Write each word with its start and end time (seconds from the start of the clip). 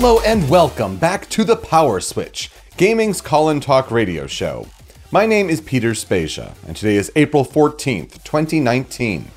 Hello 0.00 0.20
and 0.20 0.48
welcome 0.48 0.96
back 0.96 1.28
to 1.30 1.42
the 1.42 1.56
Power 1.56 1.98
Switch, 1.98 2.52
gaming's 2.76 3.20
call 3.20 3.48
and 3.48 3.60
talk 3.60 3.90
radio 3.90 4.28
show. 4.28 4.68
My 5.10 5.26
name 5.26 5.50
is 5.50 5.60
Peter 5.60 5.92
Spezia, 5.92 6.54
and 6.68 6.76
today 6.76 6.94
is 6.94 7.10
April 7.16 7.44
14th, 7.44 8.22
2019. 8.22 9.28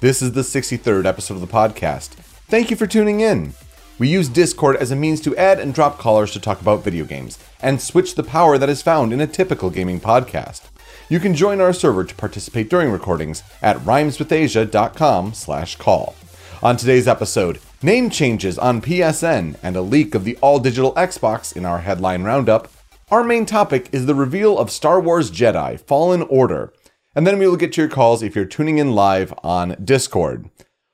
This 0.00 0.20
is 0.20 0.32
the 0.32 0.40
63rd 0.40 1.06
episode 1.06 1.34
of 1.34 1.40
the 1.40 1.46
podcast. 1.46 2.16
Thank 2.48 2.68
you 2.68 2.74
for 2.74 2.88
tuning 2.88 3.20
in. 3.20 3.54
We 4.00 4.08
use 4.08 4.28
Discord 4.28 4.74
as 4.78 4.90
a 4.90 4.96
means 4.96 5.20
to 5.20 5.36
add 5.36 5.60
and 5.60 5.72
drop 5.72 5.98
callers 5.98 6.32
to 6.32 6.40
talk 6.40 6.60
about 6.60 6.82
video 6.82 7.04
games, 7.04 7.38
and 7.62 7.80
switch 7.80 8.16
the 8.16 8.24
power 8.24 8.58
that 8.58 8.68
is 8.68 8.82
found 8.82 9.12
in 9.12 9.20
a 9.20 9.26
typical 9.28 9.70
gaming 9.70 10.00
podcast. 10.00 10.62
You 11.08 11.20
can 11.20 11.36
join 11.36 11.60
our 11.60 11.72
server 11.72 12.02
to 12.02 12.14
participate 12.16 12.68
during 12.68 12.90
recordings 12.90 13.44
at 13.62 13.76
rhymeswithasia.com 13.76 15.34
slash 15.34 15.76
call. 15.76 16.16
On 16.60 16.76
today's 16.76 17.06
episode, 17.06 17.60
name 17.82 18.10
changes 18.10 18.58
on 18.58 18.82
PSN 18.82 19.56
and 19.62 19.76
a 19.76 19.82
leak 19.82 20.14
of 20.14 20.24
the 20.24 20.36
all-digital 20.40 20.92
Xbox 20.94 21.56
in 21.56 21.64
our 21.64 21.80
headline 21.80 22.24
roundup, 22.24 22.68
our 23.10 23.22
main 23.22 23.46
topic 23.46 23.88
is 23.92 24.06
the 24.06 24.14
reveal 24.14 24.58
of 24.58 24.70
Star 24.70 25.00
Wars 25.00 25.30
Jedi 25.30 25.80
Fallen 25.80 26.22
Order, 26.22 26.72
and 27.14 27.26
then 27.26 27.38
we 27.38 27.46
will 27.46 27.56
get 27.56 27.72
to 27.74 27.82
your 27.82 27.90
calls 27.90 28.22
if 28.22 28.34
you're 28.34 28.44
tuning 28.44 28.78
in 28.78 28.94
live 28.94 29.32
on 29.42 29.76
Discord. 29.82 30.50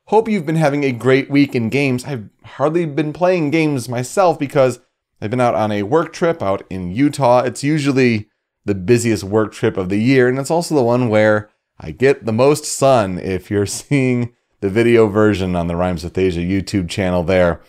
Hope 0.09 0.29
you've 0.29 0.47
been 0.47 0.57
having 0.57 0.85
a 0.85 0.93
great 0.93 1.31
week 1.31 1.55
in 1.55 1.71
games. 1.71 2.05
I've 2.05 2.29
hardly 2.45 2.85
been 2.85 3.15
playing 3.15 3.51
games 3.51 3.89
myself 3.89 4.39
because 4.39 4.81
I've 5.21 5.31
been 5.31 5.41
out 5.41 5.55
on 5.55 5.73
a 5.73 5.85
work 5.85 6.13
trip 6.13 6.43
out 6.43 6.63
in 6.69 6.93
Utah. 6.93 7.41
It's 7.41 7.65
usually 7.65 8.29
the 8.67 8.75
busiest 8.75 9.25
work 9.25 9.53
trip 9.53 9.79
of 9.79 9.89
the 9.89 10.01
year, 10.01 10.29
and 10.29 10.39
it's 10.39 10.51
also 10.51 10.75
the 10.75 10.83
one 10.83 11.09
where 11.09 11.51
I 11.81 11.91
get 11.93 12.27
the 12.27 12.33
most 12.33 12.65
sun 12.65 13.19
if 13.19 13.51
you're 13.51 13.67
seeing 13.67 14.35
the 14.65 14.71
video 14.71 15.09
version 15.09 15.55
on 15.55 15.67
the 15.67 15.77
Rhymes 15.77 16.03
with 16.05 16.17
Asia 16.17 16.41
YouTube 16.41 16.89
channel 16.89 17.23
there. 17.23 17.61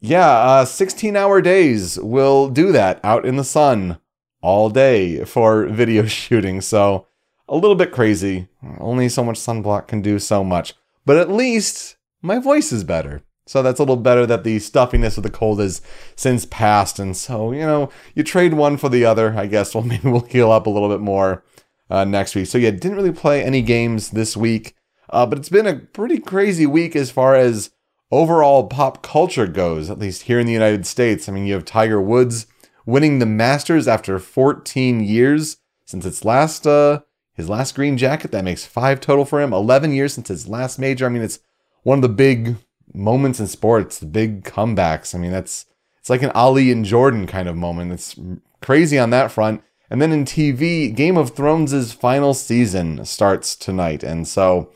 Yeah, 0.00 0.28
uh, 0.28 0.64
16 0.66 1.16
hour 1.16 1.40
days 1.40 1.98
will 1.98 2.50
do 2.50 2.72
that 2.72 3.00
out 3.02 3.24
in 3.24 3.36
the 3.36 3.42
sun 3.42 3.96
all 4.42 4.68
day 4.68 5.24
for 5.24 5.64
video 5.64 6.04
shooting. 6.06 6.60
So 6.60 7.06
a 7.48 7.56
little 7.56 7.74
bit 7.74 7.90
crazy. 7.90 8.48
Only 8.78 9.08
so 9.08 9.24
much 9.24 9.38
sunblock 9.38 9.88
can 9.88 10.02
do 10.02 10.18
so 10.18 10.44
much. 10.44 10.74
But 11.06 11.16
at 11.16 11.30
least 11.30 11.96
my 12.20 12.38
voice 12.38 12.70
is 12.70 12.84
better. 12.84 13.22
So 13.46 13.62
that's 13.62 13.80
a 13.80 13.82
little 13.82 13.96
better 13.96 14.26
that 14.26 14.44
the 14.44 14.58
stuffiness 14.58 15.16
of 15.16 15.22
the 15.22 15.30
cold 15.30 15.58
has 15.58 15.80
since 16.16 16.44
passed. 16.44 16.98
And 16.98 17.16
so, 17.16 17.52
you 17.52 17.60
know, 17.60 17.88
you 18.14 18.22
trade 18.22 18.52
one 18.52 18.76
for 18.76 18.90
the 18.90 19.06
other. 19.06 19.38
I 19.38 19.46
guess 19.46 19.74
well, 19.74 19.84
maybe 19.84 20.10
we'll 20.10 20.20
heal 20.20 20.52
up 20.52 20.66
a 20.66 20.70
little 20.70 20.90
bit 20.90 21.00
more 21.00 21.42
uh, 21.88 22.04
next 22.04 22.34
week. 22.34 22.46
So 22.46 22.58
yeah, 22.58 22.72
didn't 22.72 22.96
really 22.96 23.10
play 23.10 23.42
any 23.42 23.62
games 23.62 24.10
this 24.10 24.36
week. 24.36 24.75
Uh, 25.10 25.26
but 25.26 25.38
it's 25.38 25.48
been 25.48 25.66
a 25.66 25.76
pretty 25.76 26.18
crazy 26.18 26.66
week 26.66 26.96
as 26.96 27.10
far 27.10 27.34
as 27.34 27.70
overall 28.10 28.66
pop 28.66 29.02
culture 29.02 29.46
goes, 29.46 29.90
at 29.90 29.98
least 29.98 30.22
here 30.22 30.38
in 30.38 30.46
the 30.46 30.52
United 30.52 30.86
States. 30.86 31.28
I 31.28 31.32
mean, 31.32 31.46
you 31.46 31.54
have 31.54 31.64
Tiger 31.64 32.00
Woods 32.00 32.46
winning 32.84 33.18
the 33.18 33.26
Masters 33.26 33.88
after 33.88 34.18
14 34.18 35.00
years 35.00 35.58
since 35.84 36.04
its 36.06 36.24
last 36.24 36.66
uh, 36.66 37.00
his 37.34 37.48
last 37.48 37.74
green 37.74 37.98
jacket. 37.98 38.30
That 38.32 38.44
makes 38.44 38.64
five 38.64 39.00
total 39.00 39.24
for 39.24 39.40
him. 39.40 39.52
11 39.52 39.92
years 39.92 40.14
since 40.14 40.28
his 40.28 40.48
last 40.48 40.78
major. 40.78 41.06
I 41.06 41.08
mean, 41.08 41.22
it's 41.22 41.40
one 41.82 41.98
of 41.98 42.02
the 42.02 42.08
big 42.08 42.56
moments 42.94 43.40
in 43.40 43.46
sports, 43.46 43.98
the 43.98 44.06
big 44.06 44.44
comebacks. 44.44 45.14
I 45.14 45.18
mean, 45.18 45.32
that's 45.32 45.66
it's 46.00 46.10
like 46.10 46.22
an 46.22 46.30
Ali 46.30 46.70
and 46.70 46.84
Jordan 46.84 47.26
kind 47.26 47.48
of 47.48 47.56
moment. 47.56 47.92
It's 47.92 48.16
crazy 48.62 48.98
on 48.98 49.10
that 49.10 49.30
front. 49.30 49.62
And 49.90 50.02
then 50.02 50.12
in 50.12 50.24
TV, 50.24 50.94
Game 50.94 51.16
of 51.16 51.30
Thrones' 51.30 51.92
final 51.92 52.34
season 52.34 53.04
starts 53.04 53.54
tonight. 53.54 54.02
And 54.02 54.26
so 54.26 54.72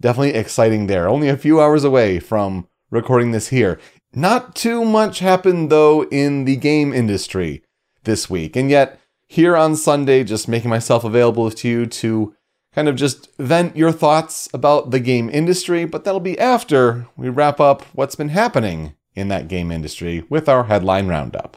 definitely 0.00 0.34
exciting 0.34 0.86
there. 0.86 1.08
Only 1.08 1.28
a 1.28 1.36
few 1.36 1.60
hours 1.60 1.84
away 1.84 2.18
from 2.18 2.68
recording 2.90 3.32
this 3.32 3.48
here. 3.48 3.78
Not 4.14 4.54
too 4.54 4.84
much 4.84 5.18
happened 5.18 5.70
though 5.70 6.04
in 6.04 6.44
the 6.44 6.56
game 6.56 6.92
industry 6.92 7.62
this 8.04 8.30
week. 8.30 8.56
And 8.56 8.70
yet, 8.70 9.00
here 9.26 9.56
on 9.56 9.74
Sunday, 9.74 10.22
just 10.22 10.46
making 10.46 10.70
myself 10.70 11.02
available 11.02 11.50
to 11.50 11.68
you 11.68 11.86
to 11.86 12.34
kind 12.74 12.88
of 12.88 12.96
just 12.96 13.28
vent 13.38 13.76
your 13.76 13.92
thoughts 13.92 14.48
about 14.52 14.90
the 14.90 15.00
game 15.00 15.30
industry, 15.30 15.84
but 15.84 16.04
that'll 16.04 16.20
be 16.20 16.38
after 16.38 17.06
we 17.16 17.28
wrap 17.28 17.60
up 17.60 17.82
what's 17.92 18.14
been 18.14 18.28
happening 18.28 18.94
in 19.14 19.28
that 19.28 19.48
game 19.48 19.70
industry 19.70 20.24
with 20.28 20.48
our 20.48 20.64
headline 20.64 21.06
roundup. 21.06 21.56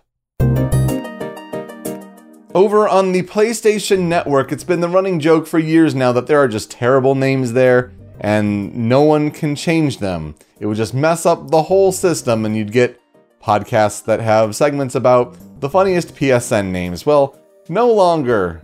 Over 2.54 2.88
on 2.88 3.12
the 3.12 3.24
PlayStation 3.24 4.08
Network, 4.08 4.52
it's 4.52 4.64
been 4.64 4.80
the 4.80 4.90
running 4.90 5.19
joke 5.19 5.46
for 5.46 5.59
years 5.59 5.94
now 5.94 6.12
that 6.14 6.25
there 6.25 6.42
are 6.42 6.48
just 6.48 6.72
terrible 6.72 7.14
names 7.14 7.54
there 7.54 7.92
and 8.22 8.76
no 8.76 9.02
one 9.02 9.32
can 9.32 9.56
change 9.56 10.00
them. 10.00 10.36
It 10.60 10.66
would 10.66 10.78
just 10.78 10.94
mess 10.94 11.26
up 11.26 11.50
the 11.50 11.64
whole 11.64 11.92
system, 11.92 12.46
and 12.46 12.56
you'd 12.56 12.72
get 12.72 13.00
podcasts 13.44 14.04
that 14.06 14.20
have 14.20 14.56
segments 14.56 14.96
about 14.96 15.38
the 15.60 15.70
funniest 15.70 16.16
PSN 16.16 16.72
names. 16.72 17.06
Well, 17.06 17.40
no 17.70 17.92
longer 17.92 18.62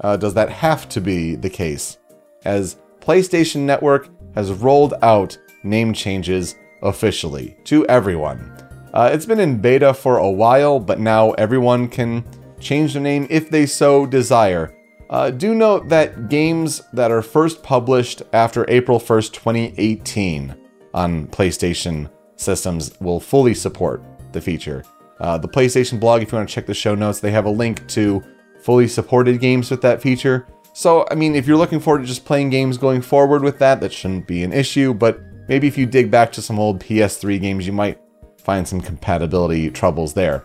uh, 0.00 0.16
does 0.16 0.34
that 0.34 0.50
have 0.50 0.88
to 0.90 1.00
be 1.00 1.36
the 1.36 1.50
case, 1.50 1.98
as 2.44 2.76
PlayStation 3.00 3.60
Network 3.60 4.08
has 4.34 4.52
rolled 4.52 4.94
out 5.02 5.38
name 5.62 5.92
changes 5.92 6.56
officially 6.82 7.56
to 7.64 7.86
everyone. 7.86 8.52
Uh, 8.92 9.10
it's 9.12 9.26
been 9.26 9.40
in 9.40 9.58
beta 9.58 9.92
for 9.92 10.18
a 10.18 10.30
while, 10.30 10.78
but 10.78 11.00
now 11.00 11.32
everyone 11.32 11.88
can 11.88 12.24
change 12.60 12.92
their 12.92 13.02
name 13.02 13.26
if 13.30 13.50
they 13.50 13.66
so 13.66 14.06
desire. 14.06 14.75
Uh, 15.08 15.30
do 15.30 15.54
note 15.54 15.88
that 15.88 16.28
games 16.28 16.82
that 16.92 17.10
are 17.10 17.22
first 17.22 17.62
published 17.62 18.22
after 18.32 18.64
April 18.68 18.98
1st, 18.98 19.32
2018 19.32 20.54
on 20.94 21.26
PlayStation 21.28 22.10
systems 22.36 22.98
will 23.00 23.20
fully 23.20 23.54
support 23.54 24.02
the 24.32 24.40
feature. 24.40 24.84
Uh, 25.20 25.38
the 25.38 25.48
PlayStation 25.48 25.98
blog, 26.00 26.22
if 26.22 26.32
you 26.32 26.36
want 26.36 26.48
to 26.48 26.54
check 26.54 26.66
the 26.66 26.74
show 26.74 26.94
notes, 26.94 27.20
they 27.20 27.30
have 27.30 27.46
a 27.46 27.50
link 27.50 27.86
to 27.88 28.22
fully 28.60 28.88
supported 28.88 29.40
games 29.40 29.70
with 29.70 29.80
that 29.82 30.02
feature. 30.02 30.46
So, 30.72 31.06
I 31.10 31.14
mean, 31.14 31.34
if 31.34 31.46
you're 31.46 31.56
looking 31.56 31.80
forward 31.80 32.00
to 32.00 32.06
just 32.06 32.24
playing 32.24 32.50
games 32.50 32.76
going 32.76 33.00
forward 33.00 33.42
with 33.42 33.58
that, 33.60 33.80
that 33.80 33.92
shouldn't 33.92 34.26
be 34.26 34.42
an 34.42 34.52
issue, 34.52 34.92
but 34.92 35.20
maybe 35.48 35.66
if 35.68 35.78
you 35.78 35.86
dig 35.86 36.10
back 36.10 36.32
to 36.32 36.42
some 36.42 36.58
old 36.58 36.80
PS3 36.80 37.40
games, 37.40 37.66
you 37.66 37.72
might 37.72 37.98
find 38.36 38.66
some 38.66 38.80
compatibility 38.80 39.70
troubles 39.70 40.12
there. 40.12 40.44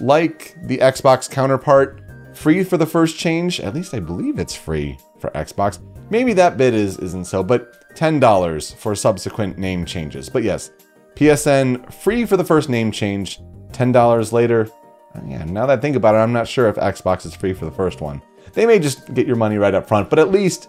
Like 0.00 0.56
the 0.64 0.78
Xbox 0.78 1.30
counterpart, 1.30 2.01
free 2.34 2.64
for 2.64 2.76
the 2.76 2.86
first 2.86 3.18
change. 3.18 3.60
At 3.60 3.74
least 3.74 3.94
I 3.94 4.00
believe 4.00 4.38
it's 4.38 4.54
free 4.54 4.98
for 5.18 5.30
Xbox. 5.30 5.78
Maybe 6.10 6.32
that 6.34 6.56
bit 6.56 6.74
is 6.74 6.98
isn't 6.98 7.26
so, 7.26 7.42
but 7.42 7.94
$10 7.96 8.74
for 8.76 8.94
subsequent 8.94 9.58
name 9.58 9.84
changes. 9.84 10.28
But 10.28 10.42
yes, 10.42 10.70
PSN 11.14 11.92
free 11.92 12.24
for 12.24 12.36
the 12.36 12.44
first 12.44 12.68
name 12.68 12.90
change, 12.90 13.40
$10 13.72 14.32
later. 14.32 14.68
Yeah, 15.26 15.44
now 15.44 15.66
that 15.66 15.78
I 15.78 15.80
think 15.80 15.96
about 15.96 16.14
it, 16.14 16.18
I'm 16.18 16.32
not 16.32 16.48
sure 16.48 16.68
if 16.68 16.76
Xbox 16.76 17.26
is 17.26 17.34
free 17.34 17.52
for 17.52 17.66
the 17.66 17.70
first 17.70 18.00
one. 18.00 18.22
They 18.54 18.66
may 18.66 18.78
just 18.78 19.12
get 19.14 19.26
your 19.26 19.36
money 19.36 19.58
right 19.58 19.74
up 19.74 19.86
front, 19.86 20.10
but 20.10 20.18
at 20.18 20.30
least 20.30 20.68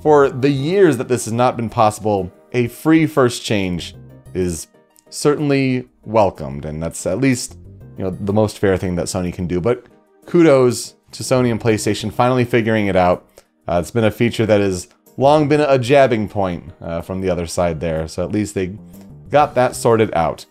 for 0.00 0.30
the 0.30 0.50
years 0.50 0.96
that 0.96 1.08
this 1.08 1.26
has 1.26 1.32
not 1.32 1.56
been 1.56 1.68
possible, 1.68 2.32
a 2.52 2.68
free 2.68 3.06
first 3.06 3.44
change 3.44 3.94
is 4.34 4.68
certainly 5.10 5.88
welcomed, 6.04 6.64
and 6.64 6.82
that's 6.82 7.06
at 7.06 7.18
least 7.18 7.58
you 7.96 8.04
know 8.04 8.10
the 8.10 8.32
most 8.32 8.58
fair 8.58 8.76
thing 8.76 8.96
that 8.96 9.06
Sony 9.06 9.32
can 9.32 9.46
do. 9.46 9.60
But 9.60 9.86
kudos 10.26 10.94
to 11.12 11.22
Sony 11.22 11.50
and 11.50 11.60
PlayStation 11.60 12.12
finally 12.12 12.44
figuring 12.44 12.86
it 12.86 12.96
out. 12.96 13.28
Uh, 13.68 13.78
it's 13.80 13.90
been 13.90 14.04
a 14.04 14.10
feature 14.10 14.46
that 14.46 14.60
has 14.60 14.88
long 15.16 15.48
been 15.48 15.60
a 15.60 15.78
jabbing 15.78 16.28
point 16.28 16.72
uh, 16.80 17.00
from 17.00 17.20
the 17.20 17.30
other 17.30 17.46
side 17.46 17.80
there, 17.80 18.08
so 18.08 18.24
at 18.24 18.32
least 18.32 18.54
they 18.54 18.78
got 19.28 19.54
that 19.54 19.76
sorted 19.76 20.12
out. 20.14 20.46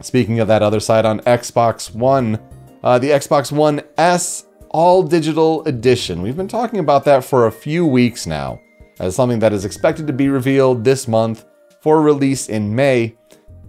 Speaking 0.00 0.40
of 0.40 0.48
that 0.48 0.62
other 0.62 0.80
side 0.80 1.04
on 1.04 1.20
Xbox 1.20 1.94
One, 1.94 2.40
uh, 2.82 2.98
the 2.98 3.10
Xbox 3.10 3.52
One 3.52 3.82
S 3.96 4.46
All 4.70 5.02
Digital 5.02 5.62
Edition. 5.64 6.22
We've 6.22 6.36
been 6.36 6.48
talking 6.48 6.80
about 6.80 7.04
that 7.04 7.24
for 7.24 7.46
a 7.46 7.52
few 7.52 7.86
weeks 7.86 8.26
now, 8.26 8.60
as 8.98 9.14
something 9.14 9.38
that 9.38 9.52
is 9.52 9.64
expected 9.64 10.06
to 10.08 10.12
be 10.12 10.28
revealed 10.28 10.84
this 10.84 11.06
month 11.06 11.44
for 11.80 12.02
release 12.02 12.48
in 12.48 12.74
May. 12.74 13.16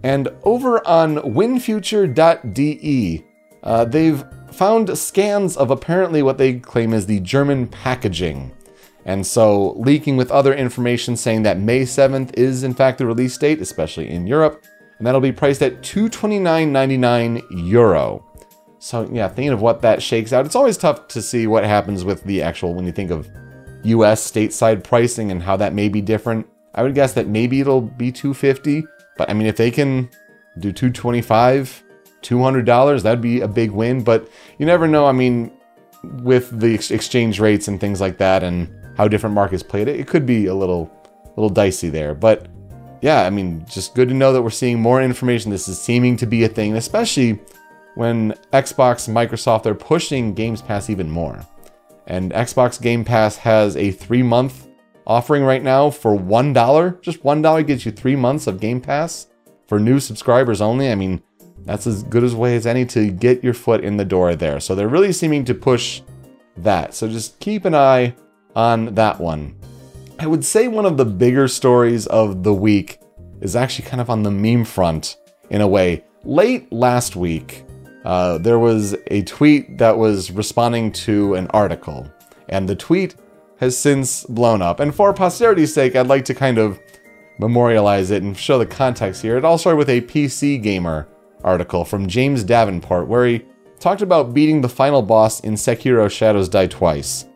And 0.02 0.28
over 0.42 0.86
on 0.86 1.16
winfuture.de, 1.16 3.24
uh, 3.62 3.84
they've 3.86 4.24
found 4.54 4.96
scans 4.96 5.56
of 5.56 5.70
apparently 5.70 6.22
what 6.22 6.38
they 6.38 6.54
claim 6.54 6.92
is 6.92 7.06
the 7.06 7.20
German 7.20 7.66
packaging. 7.66 8.52
And 9.04 9.26
so, 9.26 9.72
leaking 9.72 10.16
with 10.16 10.30
other 10.30 10.54
information 10.54 11.16
saying 11.16 11.42
that 11.42 11.58
May 11.58 11.82
7th 11.82 12.34
is 12.38 12.64
in 12.64 12.72
fact 12.72 12.98
the 12.98 13.06
release 13.06 13.36
date, 13.36 13.60
especially 13.60 14.08
in 14.08 14.26
Europe, 14.26 14.64
and 14.98 15.06
that'll 15.06 15.20
be 15.20 15.32
priced 15.32 15.62
at 15.62 15.82
229.99 15.82 17.42
euro. 17.68 18.24
So, 18.78 19.08
yeah, 19.12 19.28
thinking 19.28 19.52
of 19.52 19.60
what 19.60 19.82
that 19.82 20.02
shakes 20.02 20.32
out, 20.32 20.46
it's 20.46 20.56
always 20.56 20.78
tough 20.78 21.08
to 21.08 21.20
see 21.20 21.46
what 21.46 21.64
happens 21.64 22.04
with 22.04 22.24
the 22.24 22.40
actual 22.40 22.74
when 22.74 22.86
you 22.86 22.92
think 22.92 23.10
of 23.10 23.28
US 23.84 24.30
stateside 24.30 24.82
pricing 24.82 25.30
and 25.30 25.42
how 25.42 25.56
that 25.58 25.74
may 25.74 25.88
be 25.88 26.00
different. 26.00 26.46
I 26.74 26.82
would 26.82 26.94
guess 26.94 27.12
that 27.12 27.28
maybe 27.28 27.60
it'll 27.60 27.82
be 27.82 28.10
250, 28.10 28.84
but 29.16 29.28
I 29.28 29.34
mean 29.34 29.46
if 29.46 29.56
they 29.56 29.70
can 29.70 30.08
do 30.58 30.72
225 30.72 31.83
$200, 32.24 33.02
that'd 33.02 33.20
be 33.20 33.40
a 33.40 33.48
big 33.48 33.70
win. 33.70 34.02
But 34.02 34.28
you 34.58 34.66
never 34.66 34.88
know. 34.88 35.06
I 35.06 35.12
mean, 35.12 35.52
with 36.02 36.58
the 36.58 36.74
ex- 36.74 36.90
exchange 36.90 37.40
rates 37.40 37.68
and 37.68 37.80
things 37.80 38.00
like 38.00 38.18
that 38.18 38.42
and 38.42 38.68
how 38.96 39.08
different 39.08 39.34
markets 39.34 39.62
played 39.62 39.88
it, 39.88 39.98
it 40.00 40.08
could 40.08 40.26
be 40.26 40.46
a 40.46 40.54
little, 40.54 40.90
little 41.36 41.48
dicey 41.48 41.90
there. 41.90 42.14
But 42.14 42.46
yeah, 43.00 43.24
I 43.24 43.30
mean, 43.30 43.66
just 43.68 43.94
good 43.94 44.08
to 44.08 44.14
know 44.14 44.32
that 44.32 44.42
we're 44.42 44.50
seeing 44.50 44.80
more 44.80 45.02
information. 45.02 45.50
This 45.50 45.68
is 45.68 45.80
seeming 45.80 46.16
to 46.16 46.26
be 46.26 46.44
a 46.44 46.48
thing, 46.48 46.76
especially 46.76 47.38
when 47.94 48.32
Xbox, 48.52 49.08
Microsoft, 49.08 49.64
they're 49.64 49.74
pushing 49.74 50.34
Games 50.34 50.62
Pass 50.62 50.90
even 50.90 51.10
more. 51.10 51.44
And 52.06 52.32
Xbox 52.32 52.80
Game 52.80 53.04
Pass 53.04 53.36
has 53.36 53.76
a 53.76 53.90
three 53.90 54.22
month 54.22 54.66
offering 55.06 55.44
right 55.44 55.62
now 55.62 55.90
for 55.90 56.16
$1. 56.16 57.02
Just 57.02 57.22
$1 57.22 57.66
gets 57.66 57.84
you 57.84 57.92
three 57.92 58.16
months 58.16 58.46
of 58.46 58.60
Game 58.60 58.80
Pass 58.80 59.26
for 59.66 59.78
new 59.78 60.00
subscribers 60.00 60.60
only. 60.60 60.90
I 60.90 60.94
mean, 60.94 61.22
that's 61.64 61.86
as 61.86 62.02
good 62.02 62.24
a 62.24 62.36
way 62.36 62.56
as 62.56 62.66
any 62.66 62.84
to 62.86 63.10
get 63.10 63.42
your 63.42 63.54
foot 63.54 63.82
in 63.82 63.96
the 63.96 64.04
door 64.04 64.34
there. 64.36 64.60
So 64.60 64.74
they're 64.74 64.88
really 64.88 65.12
seeming 65.12 65.44
to 65.46 65.54
push 65.54 66.02
that. 66.56 66.94
So 66.94 67.08
just 67.08 67.38
keep 67.40 67.64
an 67.64 67.74
eye 67.74 68.14
on 68.54 68.94
that 68.94 69.20
one. 69.20 69.56
I 70.18 70.26
would 70.26 70.44
say 70.44 70.68
one 70.68 70.86
of 70.86 70.96
the 70.96 71.04
bigger 71.04 71.48
stories 71.48 72.06
of 72.06 72.42
the 72.42 72.54
week 72.54 73.00
is 73.40 73.56
actually 73.56 73.88
kind 73.88 74.00
of 74.00 74.10
on 74.10 74.22
the 74.22 74.30
meme 74.30 74.64
front 74.64 75.16
in 75.50 75.60
a 75.60 75.68
way. 75.68 76.04
Late 76.24 76.72
last 76.72 77.16
week, 77.16 77.64
uh, 78.04 78.38
there 78.38 78.58
was 78.58 78.96
a 79.08 79.22
tweet 79.22 79.78
that 79.78 79.96
was 79.96 80.30
responding 80.30 80.92
to 80.92 81.34
an 81.34 81.48
article, 81.48 82.10
and 82.48 82.68
the 82.68 82.76
tweet 82.76 83.16
has 83.58 83.76
since 83.76 84.24
blown 84.24 84.62
up. 84.62 84.80
And 84.80 84.94
for 84.94 85.12
posterity's 85.12 85.74
sake, 85.74 85.96
I'd 85.96 86.06
like 86.06 86.24
to 86.26 86.34
kind 86.34 86.58
of 86.58 86.78
memorialize 87.38 88.10
it 88.10 88.22
and 88.22 88.36
show 88.36 88.58
the 88.58 88.66
context 88.66 89.22
here. 89.22 89.36
It 89.36 89.44
all 89.44 89.58
started 89.58 89.78
with 89.78 89.90
a 89.90 90.00
PC 90.02 90.62
Gamer 90.62 91.08
article 91.44 91.84
from 91.84 92.08
James 92.08 92.42
Davenport, 92.42 93.06
where 93.06 93.26
he 93.26 93.44
talked 93.78 94.02
about 94.02 94.34
beating 94.34 94.60
the 94.60 94.68
final 94.68 95.02
boss 95.02 95.40
in 95.40 95.54
Sekiro 95.54 96.10
Shadows 96.10 96.48
Die 96.48 96.66
Twice 96.66 97.26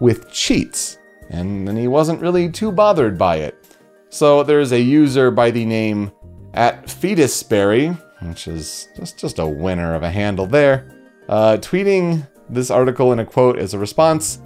with 0.00 0.30
cheats, 0.32 0.98
and 1.30 1.68
then 1.68 1.76
he 1.76 1.86
wasn't 1.86 2.20
really 2.20 2.50
too 2.50 2.72
bothered 2.72 3.16
by 3.16 3.36
it. 3.36 3.78
So 4.08 4.42
there's 4.42 4.72
a 4.72 4.80
user 4.80 5.30
by 5.30 5.50
the 5.50 5.64
name 5.64 6.12
at 6.54 6.86
Fetusberry, 6.86 7.98
which 8.22 8.48
is 8.48 8.88
just, 8.96 9.18
just 9.18 9.38
a 9.38 9.46
winner 9.46 9.94
of 9.94 10.02
a 10.02 10.10
handle 10.10 10.46
there, 10.46 10.90
uh, 11.28 11.56
tweeting 11.60 12.26
this 12.48 12.70
article 12.70 13.12
in 13.12 13.20
a 13.20 13.24
quote 13.24 13.58
as 13.58 13.74
a 13.74 13.78
response. 13.78 14.40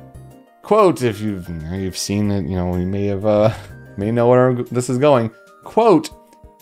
Quote, 0.63 1.03
if 1.03 1.21
you've 1.21 1.49
you've 1.73 1.97
seen 1.97 2.31
it, 2.31 2.49
you 2.49 2.57
know, 2.57 2.77
you 2.77 2.87
may 2.87 3.07
have 3.07 3.27
uh, 3.27 3.55
may 3.97 4.11
know 4.11 4.29
where 4.29 4.53
this 4.55 4.91
is 4.91 4.99
going. 4.99 5.31
Quote, 5.65 6.11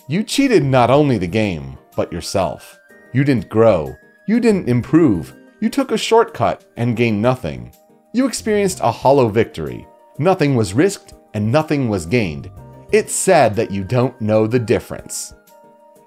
you 0.07 0.23
cheated 0.23 0.63
not 0.63 0.89
only 0.89 1.17
the 1.17 1.27
game, 1.27 1.77
but 1.95 2.11
yourself. 2.11 2.79
You 3.13 3.23
didn't 3.23 3.49
grow. 3.49 3.95
You 4.27 4.39
didn't 4.39 4.69
improve. 4.69 5.35
You 5.59 5.69
took 5.69 5.91
a 5.91 5.97
shortcut 5.97 6.65
and 6.77 6.97
gained 6.97 7.21
nothing. 7.21 7.73
You 8.13 8.27
experienced 8.27 8.79
a 8.81 8.91
hollow 8.91 9.29
victory. 9.29 9.87
Nothing 10.17 10.55
was 10.55 10.73
risked 10.73 11.13
and 11.33 11.51
nothing 11.51 11.89
was 11.89 12.05
gained. 12.05 12.51
It's 12.91 13.13
sad 13.13 13.55
that 13.55 13.71
you 13.71 13.83
don't 13.83 14.19
know 14.21 14.47
the 14.47 14.59
difference. 14.59 15.33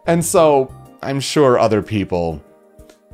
And 0.06 0.24
so, 0.24 0.72
I'm 1.02 1.20
sure 1.20 1.58
other 1.58 1.82
people, 1.82 2.42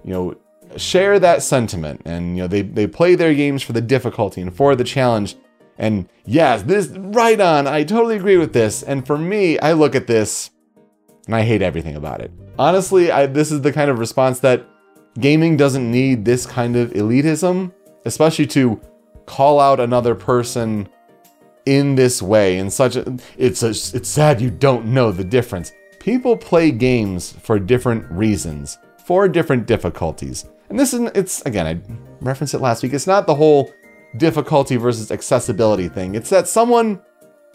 you 0.05 0.13
know, 0.13 0.37
share 0.77 1.19
that 1.19 1.43
sentiment 1.43 2.01
and 2.05 2.37
you 2.37 2.43
know 2.43 2.49
they, 2.49 2.63
they 2.63 2.87
play 2.87 3.15
their 3.15 3.35
games 3.35 3.63
for 3.63 3.73
the 3.73 3.81
difficulty 3.81 4.41
and 4.41 4.55
for 4.55 4.75
the 4.75 4.85
challenge 4.85 5.37
and 5.79 6.09
yes 6.25 6.63
this 6.63 6.89
right 6.89 7.41
on 7.41 7.67
i 7.67 7.85
totally 7.85 8.17
agree 8.17 8.37
with 8.37 8.53
this 8.53 8.83
and 8.83 9.07
for 9.07 9.17
me 9.17 9.59
i 9.61 9.73
look 9.73 9.95
at 9.95 10.07
this 10.07 10.51
and 11.27 11.35
i 11.35 11.43
hate 11.43 11.63
everything 11.63 11.97
about 11.97 12.21
it. 12.21 12.31
Honestly 12.59 13.11
I, 13.11 13.27
this 13.27 13.51
is 13.51 13.63
the 13.63 13.73
kind 13.73 13.91
of 13.91 13.99
response 13.99 14.41
that 14.41 14.67
gaming 15.19 15.57
doesn't 15.57 15.91
need 15.91 16.25
this 16.25 16.47
kind 16.47 16.77
of 16.77 16.91
elitism 16.93 17.73
especially 18.05 18.47
to 18.47 18.81
call 19.27 19.61
out 19.61 19.81
another 19.81 20.15
person 20.15 20.89
in 21.67 21.95
this 21.95 22.21
way 22.21 22.59
in 22.59 22.71
such 22.71 22.97
a 22.97 23.17
it's 23.39 23.63
a, 23.63 23.71
it's 23.71 24.09
sad 24.09 24.41
you 24.41 24.51
don't 24.51 24.87
know 24.87 25.11
the 25.11 25.25
difference. 25.25 25.73
People 25.99 26.37
play 26.37 26.71
games 26.71 27.33
for 27.33 27.59
different 27.59 28.11
reasons 28.11 28.79
for 29.05 29.29
different 29.29 29.67
difficulties. 29.67 30.47
And 30.69 30.79
this 30.79 30.95
is 30.95 31.01
it's 31.15 31.43
again 31.43 31.67
i 31.67 32.25
referenced 32.25 32.55
it 32.55 32.59
last 32.59 32.83
week 32.83 32.93
it's 32.93 33.07
not 33.07 33.27
the 33.27 33.35
whole 33.35 33.73
difficulty 34.17 34.77
versus 34.77 35.11
accessibility 35.11 35.89
thing. 35.89 36.15
It's 36.15 36.31
that 36.31 36.49
someone 36.49 37.01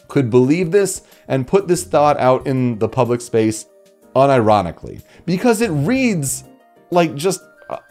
could 0.09 0.29
believe 0.29 0.71
this 0.71 1.01
and 1.29 1.47
put 1.47 1.67
this 1.67 1.85
thought 1.85 2.19
out 2.19 2.45
in 2.45 2.77
the 2.79 2.89
public 2.89 3.21
space 3.21 3.65
unironically 4.15 5.01
because 5.25 5.61
it 5.61 5.69
reads 5.69 6.43
like 6.91 7.15
just 7.15 7.41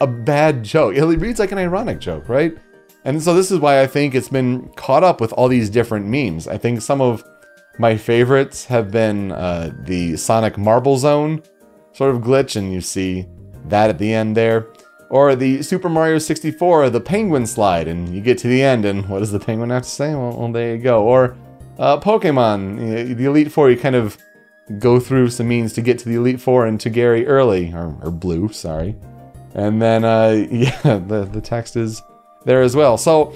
a 0.01 0.07
bad 0.07 0.61
joke 0.61 0.93
it 0.93 1.03
reads 1.03 1.39
like 1.39 1.51
an 1.51 1.57
ironic 1.57 1.99
joke 1.99 2.29
right 2.29 2.53
and 3.05 3.21
so 3.21 3.33
this 3.33 3.49
is 3.49 3.59
why 3.59 3.81
I 3.81 3.87
think 3.87 4.13
it's 4.13 4.29
been 4.29 4.69
caught 4.75 5.03
up 5.03 5.21
with 5.21 5.31
all 5.33 5.47
these 5.47 5.69
different 5.69 6.05
memes. 6.05 6.47
I 6.47 6.57
think 6.57 6.81
some 6.81 7.01
of 7.01 7.23
my 7.77 7.95
favorites 7.95 8.65
have 8.65 8.91
been 8.91 9.31
uh, 9.31 9.73
the 9.85 10.17
Sonic 10.17 10.57
Marble 10.57 10.97
Zone 10.97 11.41
sort 11.93 12.13
of 12.13 12.21
glitch, 12.21 12.55
and 12.55 12.73
you 12.73 12.81
see 12.81 13.25
that 13.65 13.89
at 13.89 13.97
the 13.99 14.13
end 14.13 14.35
there. 14.35 14.67
Or 15.09 15.35
the 15.35 15.63
Super 15.63 15.89
Mario 15.89 16.19
64, 16.19 16.91
the 16.91 17.01
penguin 17.01 17.47
slide, 17.47 17.87
and 17.87 18.13
you 18.13 18.21
get 18.21 18.37
to 18.39 18.47
the 18.47 18.61
end, 18.61 18.85
and 18.85 19.07
what 19.07 19.19
does 19.19 19.31
the 19.31 19.39
penguin 19.39 19.69
have 19.69 19.83
to 19.83 19.89
say? 19.89 20.13
Well, 20.13 20.37
well 20.37 20.51
there 20.51 20.75
you 20.75 20.81
go. 20.81 21.03
Or 21.03 21.35
uh, 21.79 21.99
Pokemon, 21.99 23.15
the 23.15 23.25
Elite 23.25 23.51
Four, 23.51 23.71
you 23.71 23.77
kind 23.77 23.95
of 23.95 24.17
go 24.77 24.99
through 24.99 25.29
some 25.29 25.47
means 25.47 25.73
to 25.73 25.81
get 25.81 25.97
to 25.99 26.09
the 26.09 26.15
Elite 26.15 26.41
Four 26.41 26.67
and 26.67 26.79
to 26.81 26.89
Gary 26.89 27.25
early, 27.25 27.73
or, 27.73 27.95
or 28.03 28.11
Blue, 28.11 28.49
sorry. 28.49 28.95
And 29.55 29.81
then, 29.81 30.03
uh, 30.03 30.45
yeah, 30.51 30.81
the, 30.83 31.27
the 31.31 31.41
text 31.41 31.75
is 31.75 32.03
there 32.45 32.61
as 32.61 32.75
well. 32.75 32.97
So 32.97 33.33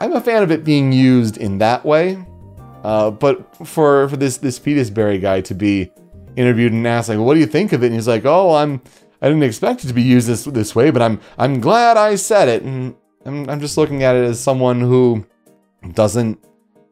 I'm 0.00 0.12
a 0.12 0.20
fan 0.20 0.42
of 0.42 0.50
it 0.50 0.64
being 0.64 0.90
used 0.90 1.36
in 1.36 1.58
that 1.58 1.84
way. 1.84 2.24
Uh, 2.82 3.10
but 3.10 3.54
for 3.66 4.08
for 4.08 4.16
this 4.16 4.38
this 4.38 4.58
Fetusberry 4.58 5.20
guy 5.20 5.42
to 5.42 5.54
be 5.54 5.92
interviewed 6.36 6.72
and 6.72 6.86
asked 6.86 7.10
like, 7.10 7.18
"What 7.18 7.34
do 7.34 7.40
you 7.40 7.46
think 7.46 7.74
of 7.74 7.82
it?" 7.82 7.88
and 7.88 7.94
he's 7.94 8.08
like, 8.08 8.24
"Oh, 8.24 8.54
I'm 8.54 8.80
I 9.20 9.28
didn't 9.28 9.42
expect 9.42 9.84
it 9.84 9.88
to 9.88 9.92
be 9.92 10.00
used 10.00 10.26
this 10.26 10.44
this 10.44 10.74
way, 10.74 10.90
but 10.90 11.02
I'm 11.02 11.20
I'm 11.36 11.60
glad 11.60 11.98
I 11.98 12.14
said 12.14 12.48
it." 12.48 12.62
And 12.62 12.94
I'm 13.26 13.50
I'm 13.50 13.60
just 13.60 13.76
looking 13.76 14.02
at 14.02 14.16
it 14.16 14.24
as 14.24 14.40
someone 14.40 14.80
who 14.80 15.26
doesn't 15.92 16.42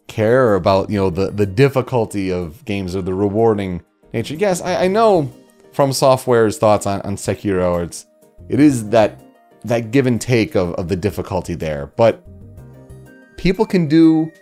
care 0.08 0.54
about 0.54 0.90
you 0.90 0.98
know 0.98 1.10
the 1.10 1.30
the 1.30 1.46
difficulty 1.46 2.32
of 2.32 2.64
games 2.64 2.96
or 2.96 3.02
the 3.02 3.14
rewarding 3.14 3.82
nature. 4.12 4.34
Yes, 4.34 4.60
I, 4.60 4.84
I 4.84 4.88
know 4.88 5.30
FromSoftware's 5.72 6.58
thoughts 6.58 6.86
on 6.86 7.00
on 7.02 7.16
Sekiro, 7.16 7.84
it's 7.84 8.06
it 8.48 8.58
is 8.58 8.88
that 8.90 9.20
that 9.64 9.90
give 9.90 10.06
and 10.06 10.20
take 10.20 10.54
of, 10.54 10.74
of 10.74 10.88
the 10.88 10.96
difficulty 10.96 11.54
there. 11.54 11.86
But 11.96 12.24
people 13.36 13.66
can 13.66 13.86
do 13.88 14.32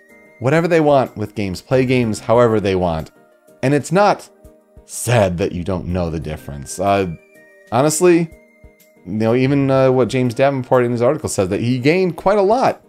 whatever 0.41 0.69
they 0.69 0.81
want 0.81 1.17
with 1.17 1.35
games, 1.35 1.61
play 1.61 1.85
games 1.85 2.21
however 2.21 2.61
they 2.61 2.77
want. 2.77 3.11
And 3.63 3.75
it's 3.75 3.93
not 3.93 4.29
sad 4.85 5.39
that 5.39 5.53
you 5.53 5.65
don't 5.65 5.87
know 5.87 6.11
the 6.11 6.21
difference. 6.21 6.79
Uh, 6.79 7.15
honestly, 7.73 8.31
you 9.05 9.13
know, 9.13 9.35
even 9.35 9.71
uh, 9.71 9.91
what 9.91 10.09
James 10.09 10.35
Davenport 10.35 10.85
in 10.85 10.93
his 10.93 11.03
article 11.03 11.29
says 11.29 11.49
that 11.49 11.61
he 11.61 11.79
gained 11.79 12.17
quite 12.17 12.39
a 12.39 12.43
lot 12.43 12.83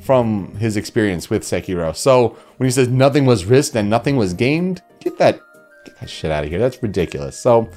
from 0.00 0.54
his 0.56 0.76
experience 0.76 1.30
with 1.30 1.42
Sekiro. 1.42 1.94
So 1.96 2.36
when 2.56 2.66
he 2.66 2.70
says 2.70 2.88
nothing 2.88 3.26
was 3.26 3.44
risked 3.44 3.76
and 3.76 3.88
nothing 3.88 4.16
was 4.16 4.34
gained, 4.34 4.82
get 5.00 5.18
that 5.18 5.40
get 5.84 5.98
that 6.00 6.10
shit 6.10 6.30
out 6.30 6.44
of 6.44 6.50
here. 6.50 6.58
That's 6.58 6.82
ridiculous. 6.82 7.38
So 7.38 7.68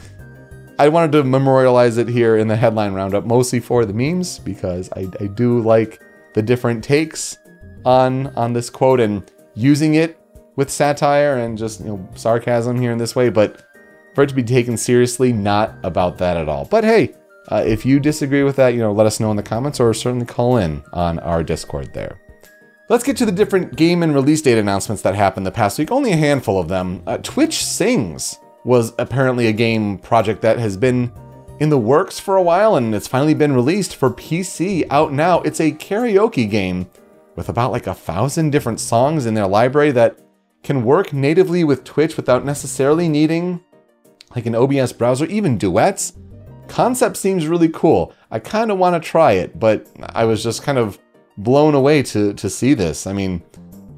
I 0.79 0.89
wanted 0.89 1.11
to 1.13 1.23
memorialize 1.23 1.97
it 1.97 2.07
here 2.07 2.37
in 2.37 2.47
the 2.47 2.55
headline 2.55 2.93
roundup, 2.93 3.25
mostly 3.25 3.59
for 3.59 3.85
the 3.85 3.93
memes, 3.93 4.39
because 4.39 4.91
I, 4.91 5.07
I 5.19 5.27
do 5.27 5.59
like 5.61 6.01
the 6.33 6.41
different 6.41 6.83
takes 6.83 7.37
on 7.85 8.27
on 8.35 8.53
this 8.53 8.69
quote 8.69 8.99
and 8.99 9.29
using 9.55 9.95
it 9.95 10.19
with 10.55 10.69
satire 10.69 11.37
and 11.37 11.57
just 11.57 11.79
you 11.79 11.87
know 11.87 12.09
sarcasm 12.15 12.79
here 12.79 12.91
in 12.91 12.97
this 12.97 13.15
way, 13.15 13.29
but 13.29 13.63
for 14.13 14.23
it 14.23 14.27
to 14.27 14.35
be 14.35 14.43
taken 14.43 14.77
seriously, 14.77 15.31
not 15.31 15.75
about 15.83 16.17
that 16.17 16.37
at 16.37 16.49
all. 16.49 16.65
But 16.65 16.83
hey, 16.83 17.13
uh, 17.49 17.63
if 17.65 17.85
you 17.85 17.99
disagree 17.99 18.43
with 18.43 18.55
that, 18.57 18.73
you 18.73 18.79
know, 18.79 18.91
let 18.91 19.05
us 19.05 19.19
know 19.19 19.31
in 19.31 19.37
the 19.37 19.43
comments 19.43 19.79
or 19.79 19.93
certainly 19.93 20.25
call 20.25 20.57
in 20.57 20.83
on 20.93 21.19
our 21.19 21.43
Discord 21.43 21.93
there. 21.93 22.19
Let's 22.89 23.03
get 23.03 23.17
to 23.17 23.25
the 23.25 23.31
different 23.31 23.75
game 23.75 24.01
and 24.01 24.13
release 24.13 24.41
date 24.41 24.57
announcements 24.57 25.01
that 25.01 25.15
happened 25.15 25.45
the 25.45 25.51
past 25.51 25.77
week. 25.77 25.91
Only 25.91 26.13
a 26.13 26.17
handful 26.17 26.59
of 26.59 26.69
them. 26.69 27.03
Uh, 27.05 27.17
Twitch 27.17 27.63
Sings 27.63 28.39
was 28.63 28.93
apparently 28.97 29.47
a 29.47 29.53
game 29.53 29.97
project 29.97 30.41
that 30.41 30.59
has 30.59 30.77
been 30.77 31.11
in 31.59 31.69
the 31.69 31.77
works 31.77 32.19
for 32.19 32.35
a 32.35 32.41
while 32.41 32.75
and 32.75 32.93
it's 32.93 33.07
finally 33.07 33.33
been 33.33 33.53
released 33.53 33.95
for 33.95 34.09
PC 34.09 34.85
out 34.89 35.11
now. 35.11 35.41
It's 35.41 35.59
a 35.59 35.71
karaoke 35.71 36.49
game 36.49 36.89
with 37.35 37.49
about 37.49 37.71
like 37.71 37.87
a 37.87 37.93
thousand 37.93 38.51
different 38.51 38.79
songs 38.79 39.25
in 39.25 39.33
their 39.33 39.47
library 39.47 39.91
that 39.91 40.19
can 40.63 40.83
work 40.83 41.13
natively 41.13 41.63
with 41.63 41.83
Twitch 41.83 42.17
without 42.17 42.45
necessarily 42.45 43.07
needing 43.07 43.63
like 44.35 44.45
an 44.45 44.55
OBS 44.55 44.91
browser, 44.91 45.25
even 45.25 45.57
duets. 45.57 46.13
Concept 46.67 47.17
seems 47.17 47.47
really 47.47 47.69
cool. 47.69 48.13
I 48.31 48.39
kind 48.39 48.71
of 48.71 48.77
want 48.77 49.01
to 49.01 49.09
try 49.09 49.33
it, 49.33 49.59
but 49.59 49.87
I 50.13 50.25
was 50.25 50.43
just 50.43 50.63
kind 50.63 50.77
of 50.77 50.99
blown 51.37 51.75
away 51.75 52.03
to 52.03 52.33
to 52.33 52.49
see 52.49 52.73
this. 52.73 53.07
I 53.07 53.13
mean, 53.13 53.43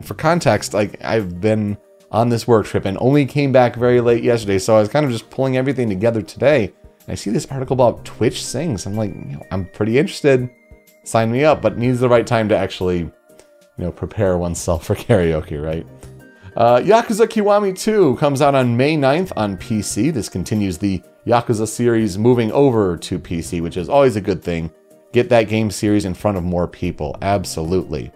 for 0.01 0.13
context, 0.13 0.73
like 0.73 1.03
I've 1.03 1.41
been 1.41 1.77
on 2.11 2.29
this 2.29 2.47
work 2.47 2.65
trip 2.65 2.85
and 2.85 2.97
only 2.99 3.25
came 3.25 3.51
back 3.51 3.75
very 3.75 4.01
late 4.01 4.23
yesterday. 4.23 4.59
So 4.59 4.75
I 4.75 4.79
was 4.79 4.89
kind 4.89 5.05
of 5.05 5.11
just 5.11 5.29
pulling 5.29 5.57
everything 5.57 5.89
together 5.89 6.21
today. 6.21 6.73
I 7.07 7.15
see 7.15 7.31
this 7.31 7.45
article 7.47 7.73
about 7.73 8.05
Twitch 8.05 8.43
Sings. 8.43 8.85
I'm 8.85 8.95
like, 8.95 9.11
you 9.11 9.37
know, 9.37 9.45
I'm 9.51 9.65
pretty 9.65 9.97
interested. 9.97 10.49
Sign 11.03 11.31
me 11.31 11.43
up, 11.43 11.61
but 11.61 11.77
needs 11.77 11.99
the 11.99 12.09
right 12.09 12.25
time 12.25 12.49
to 12.49 12.57
actually, 12.57 12.99
you 12.99 13.11
know, 13.77 13.91
prepare 13.91 14.37
oneself 14.37 14.85
for 14.87 14.95
karaoke, 14.95 15.61
right? 15.61 15.85
Uh, 16.55 16.79
Yakuza 16.79 17.25
Kiwami 17.27 17.77
2 17.77 18.17
comes 18.17 18.41
out 18.41 18.53
on 18.53 18.75
May 18.75 18.97
9th 18.97 19.31
on 19.37 19.57
PC. 19.57 20.11
This 20.11 20.29
continues 20.29 20.77
the 20.77 21.01
Yakuza 21.25 21.67
series 21.67 22.17
moving 22.17 22.51
over 22.51 22.97
to 22.97 23.19
PC, 23.19 23.61
which 23.61 23.77
is 23.77 23.89
always 23.89 24.15
a 24.15 24.21
good 24.21 24.43
thing. 24.43 24.71
Get 25.11 25.29
that 25.29 25.49
game 25.49 25.71
series 25.71 26.05
in 26.05 26.13
front 26.13 26.37
of 26.37 26.43
more 26.43 26.67
people, 26.67 27.17
absolutely. 27.21 28.11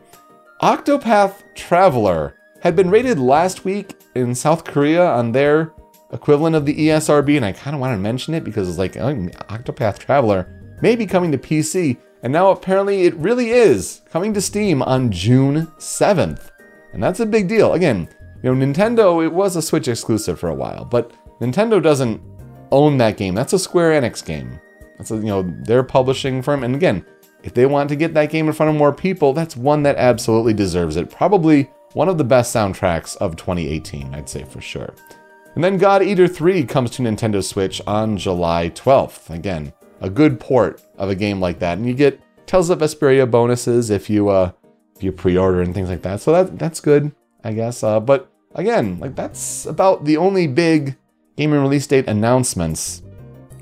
Octopath 0.61 1.43
Traveler 1.55 2.35
had 2.61 2.75
been 2.75 2.89
rated 2.89 3.19
last 3.19 3.65
week 3.65 3.95
in 4.15 4.33
South 4.33 4.63
Korea 4.63 5.05
on 5.05 5.31
their 5.31 5.73
equivalent 6.13 6.55
of 6.55 6.65
the 6.65 6.87
ESRB, 6.87 7.35
and 7.35 7.45
I 7.45 7.51
kind 7.51 7.75
of 7.75 7.81
want 7.81 7.93
to 7.93 8.01
mention 8.01 8.33
it 8.33 8.43
because 8.43 8.69
it's 8.69 8.77
like 8.77 8.95
oh, 8.95 9.13
Octopath 9.49 9.99
Traveler 9.99 10.47
may 10.81 10.95
be 10.95 11.05
coming 11.05 11.31
to 11.31 11.37
PC, 11.37 11.97
and 12.21 12.31
now 12.31 12.51
apparently 12.51 13.03
it 13.03 13.15
really 13.15 13.49
is 13.49 14.01
coming 14.09 14.33
to 14.33 14.41
Steam 14.41 14.81
on 14.81 15.11
June 15.11 15.67
7th. 15.77 16.51
And 16.93 17.03
that's 17.03 17.19
a 17.19 17.25
big 17.25 17.47
deal. 17.47 17.73
Again, 17.73 18.07
you 18.43 18.53
know, 18.53 18.65
Nintendo, 18.65 19.25
it 19.25 19.33
was 19.33 19.55
a 19.55 19.61
Switch 19.61 19.87
exclusive 19.87 20.39
for 20.39 20.49
a 20.49 20.55
while, 20.55 20.85
but 20.85 21.11
Nintendo 21.41 21.81
doesn't 21.81 22.21
own 22.73 22.97
that 22.97 23.17
game. 23.17 23.35
That's 23.35 23.53
a 23.53 23.59
Square 23.59 24.01
Enix 24.01 24.25
game. 24.25 24.59
That's 24.97 25.11
a, 25.11 25.15
you 25.15 25.23
know, 25.23 25.43
their 25.43 25.83
publishing 25.83 26.41
firm. 26.41 26.63
And 26.63 26.75
again, 26.75 27.05
if 27.43 27.53
they 27.53 27.65
want 27.65 27.89
to 27.89 27.95
get 27.95 28.13
that 28.15 28.29
game 28.29 28.47
in 28.47 28.53
front 28.53 28.71
of 28.71 28.75
more 28.75 28.93
people, 28.93 29.33
that's 29.33 29.55
one 29.55 29.83
that 29.83 29.97
absolutely 29.97 30.53
deserves 30.53 30.95
it. 30.95 31.09
Probably 31.09 31.69
one 31.93 32.09
of 32.09 32.17
the 32.17 32.23
best 32.23 32.53
soundtracks 32.53 33.15
of 33.17 33.35
2018, 33.35 34.15
I'd 34.15 34.27
say 34.29 34.43
for 34.43 34.61
sure. 34.61 34.93
And 35.55 35.63
then 35.63 35.77
God 35.77 36.01
Eater 36.01 36.27
3 36.27 36.63
comes 36.65 36.89
to 36.91 37.03
Nintendo 37.03 37.43
Switch 37.43 37.81
on 37.85 38.17
July 38.17 38.71
12th. 38.71 39.29
Again, 39.29 39.71
a 40.01 40.09
good 40.09 40.39
port 40.39 40.81
of 40.97 41.09
a 41.09 41.15
game 41.15 41.39
like 41.39 41.59
that. 41.59 41.77
And 41.77 41.87
you 41.87 41.93
get 41.93 42.19
Tales 42.47 42.69
of 42.69 42.79
Vesperia 42.79 43.29
bonuses 43.29 43.89
if 43.89 44.09
you 44.09 44.29
uh 44.29 44.51
if 44.95 45.03
you 45.03 45.11
pre-order 45.11 45.61
and 45.61 45.73
things 45.73 45.89
like 45.89 46.01
that. 46.01 46.21
So 46.21 46.31
that 46.31 46.57
that's 46.57 46.79
good, 46.79 47.11
I 47.43 47.53
guess. 47.53 47.83
Uh, 47.83 47.99
but 47.99 48.31
again, 48.55 48.99
like 48.99 49.15
that's 49.15 49.65
about 49.65 50.05
the 50.05 50.17
only 50.17 50.47
big 50.47 50.97
game 51.37 51.53
and 51.53 51.61
release 51.61 51.87
date 51.87 52.07
announcements. 52.07 53.01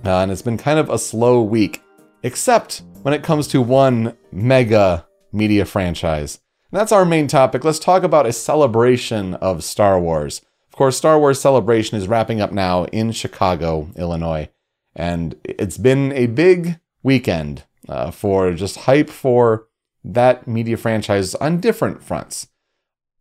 Uh, 0.05 0.19
and 0.19 0.31
it's 0.31 0.41
been 0.41 0.57
kind 0.57 0.79
of 0.79 0.89
a 0.89 0.97
slow 0.97 1.41
week, 1.41 1.81
except 2.23 2.83
when 3.03 3.13
it 3.13 3.23
comes 3.23 3.47
to 3.49 3.61
one 3.61 4.17
mega 4.31 5.05
media 5.31 5.65
franchise. 5.65 6.39
And 6.71 6.79
that's 6.79 6.91
our 6.91 7.05
main 7.05 7.27
topic. 7.27 7.63
Let's 7.63 7.79
talk 7.79 8.03
about 8.03 8.25
a 8.25 8.33
celebration 8.33 9.35
of 9.35 9.63
Star 9.63 9.99
Wars. 9.99 10.41
Of 10.69 10.77
course, 10.77 10.97
Star 10.97 11.19
Wars 11.19 11.39
Celebration 11.41 11.97
is 11.97 12.07
wrapping 12.07 12.39
up 12.39 12.53
now 12.53 12.85
in 12.85 13.11
Chicago, 13.11 13.89
Illinois. 13.97 14.49
And 14.95 15.35
it's 15.43 15.77
been 15.77 16.13
a 16.13 16.27
big 16.27 16.79
weekend 17.03 17.65
uh, 17.89 18.11
for 18.11 18.53
just 18.53 18.77
hype 18.77 19.09
for 19.09 19.67
that 20.03 20.47
media 20.47 20.77
franchise 20.77 21.35
on 21.35 21.59
different 21.59 22.01
fronts. 22.01 22.47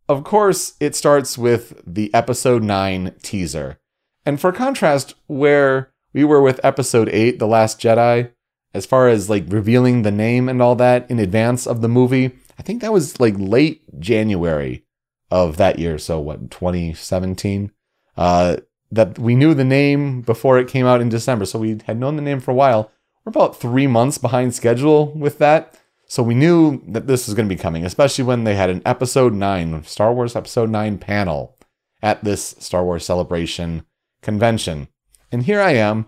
Of 0.07 0.23
course, 0.23 0.75
it 0.79 0.95
starts 0.95 1.37
with 1.37 1.81
the 1.85 2.13
episode 2.13 2.63
9 2.63 3.15
teaser. 3.21 3.80
And 4.25 4.39
for 4.39 4.51
contrast, 4.51 5.15
where 5.27 5.91
we 6.13 6.23
were 6.23 6.41
with 6.41 6.59
episode 6.63 7.09
8, 7.09 7.39
The 7.39 7.47
Last 7.47 7.79
Jedi, 7.79 8.31
as 8.73 8.85
far 8.85 9.07
as 9.07 9.29
like 9.29 9.45
revealing 9.47 10.01
the 10.01 10.11
name 10.11 10.47
and 10.47 10.61
all 10.61 10.75
that 10.75 11.09
in 11.09 11.19
advance 11.19 11.65
of 11.65 11.81
the 11.81 11.87
movie, 11.87 12.31
I 12.59 12.63
think 12.63 12.81
that 12.81 12.93
was 12.93 13.19
like 13.19 13.33
late 13.37 13.81
January 13.99 14.85
of 15.29 15.57
that 15.57 15.79
year. 15.79 15.97
So 15.97 16.19
what, 16.19 16.51
2017? 16.51 17.71
Uh, 18.17 18.57
that 18.91 19.17
we 19.17 19.35
knew 19.35 19.53
the 19.53 19.63
name 19.63 20.21
before 20.21 20.59
it 20.59 20.67
came 20.67 20.85
out 20.85 21.01
in 21.01 21.09
December. 21.09 21.45
So 21.45 21.59
we 21.59 21.79
had 21.85 21.99
known 21.99 22.17
the 22.17 22.21
name 22.21 22.39
for 22.39 22.51
a 22.51 22.55
while. 22.55 22.91
We're 23.23 23.29
about 23.31 23.59
three 23.59 23.87
months 23.87 24.17
behind 24.17 24.53
schedule 24.53 25.13
with 25.13 25.37
that. 25.39 25.79
So 26.07 26.21
we 26.21 26.35
knew 26.35 26.81
that 26.87 27.07
this 27.07 27.25
was 27.25 27.35
going 27.35 27.47
to 27.47 27.55
be 27.55 27.61
coming, 27.61 27.85
especially 27.85 28.25
when 28.25 28.43
they 28.43 28.55
had 28.55 28.69
an 28.69 28.81
episode 28.85 29.33
9, 29.33 29.85
Star 29.85 30.13
Wars 30.13 30.35
episode 30.35 30.69
9 30.69 30.97
panel 30.97 31.57
at 32.03 32.23
this 32.23 32.55
Star 32.59 32.83
Wars 32.83 33.05
celebration 33.05 33.85
convention. 34.21 34.87
And 35.31 35.43
here 35.43 35.61
I 35.61 35.71
am 35.71 36.07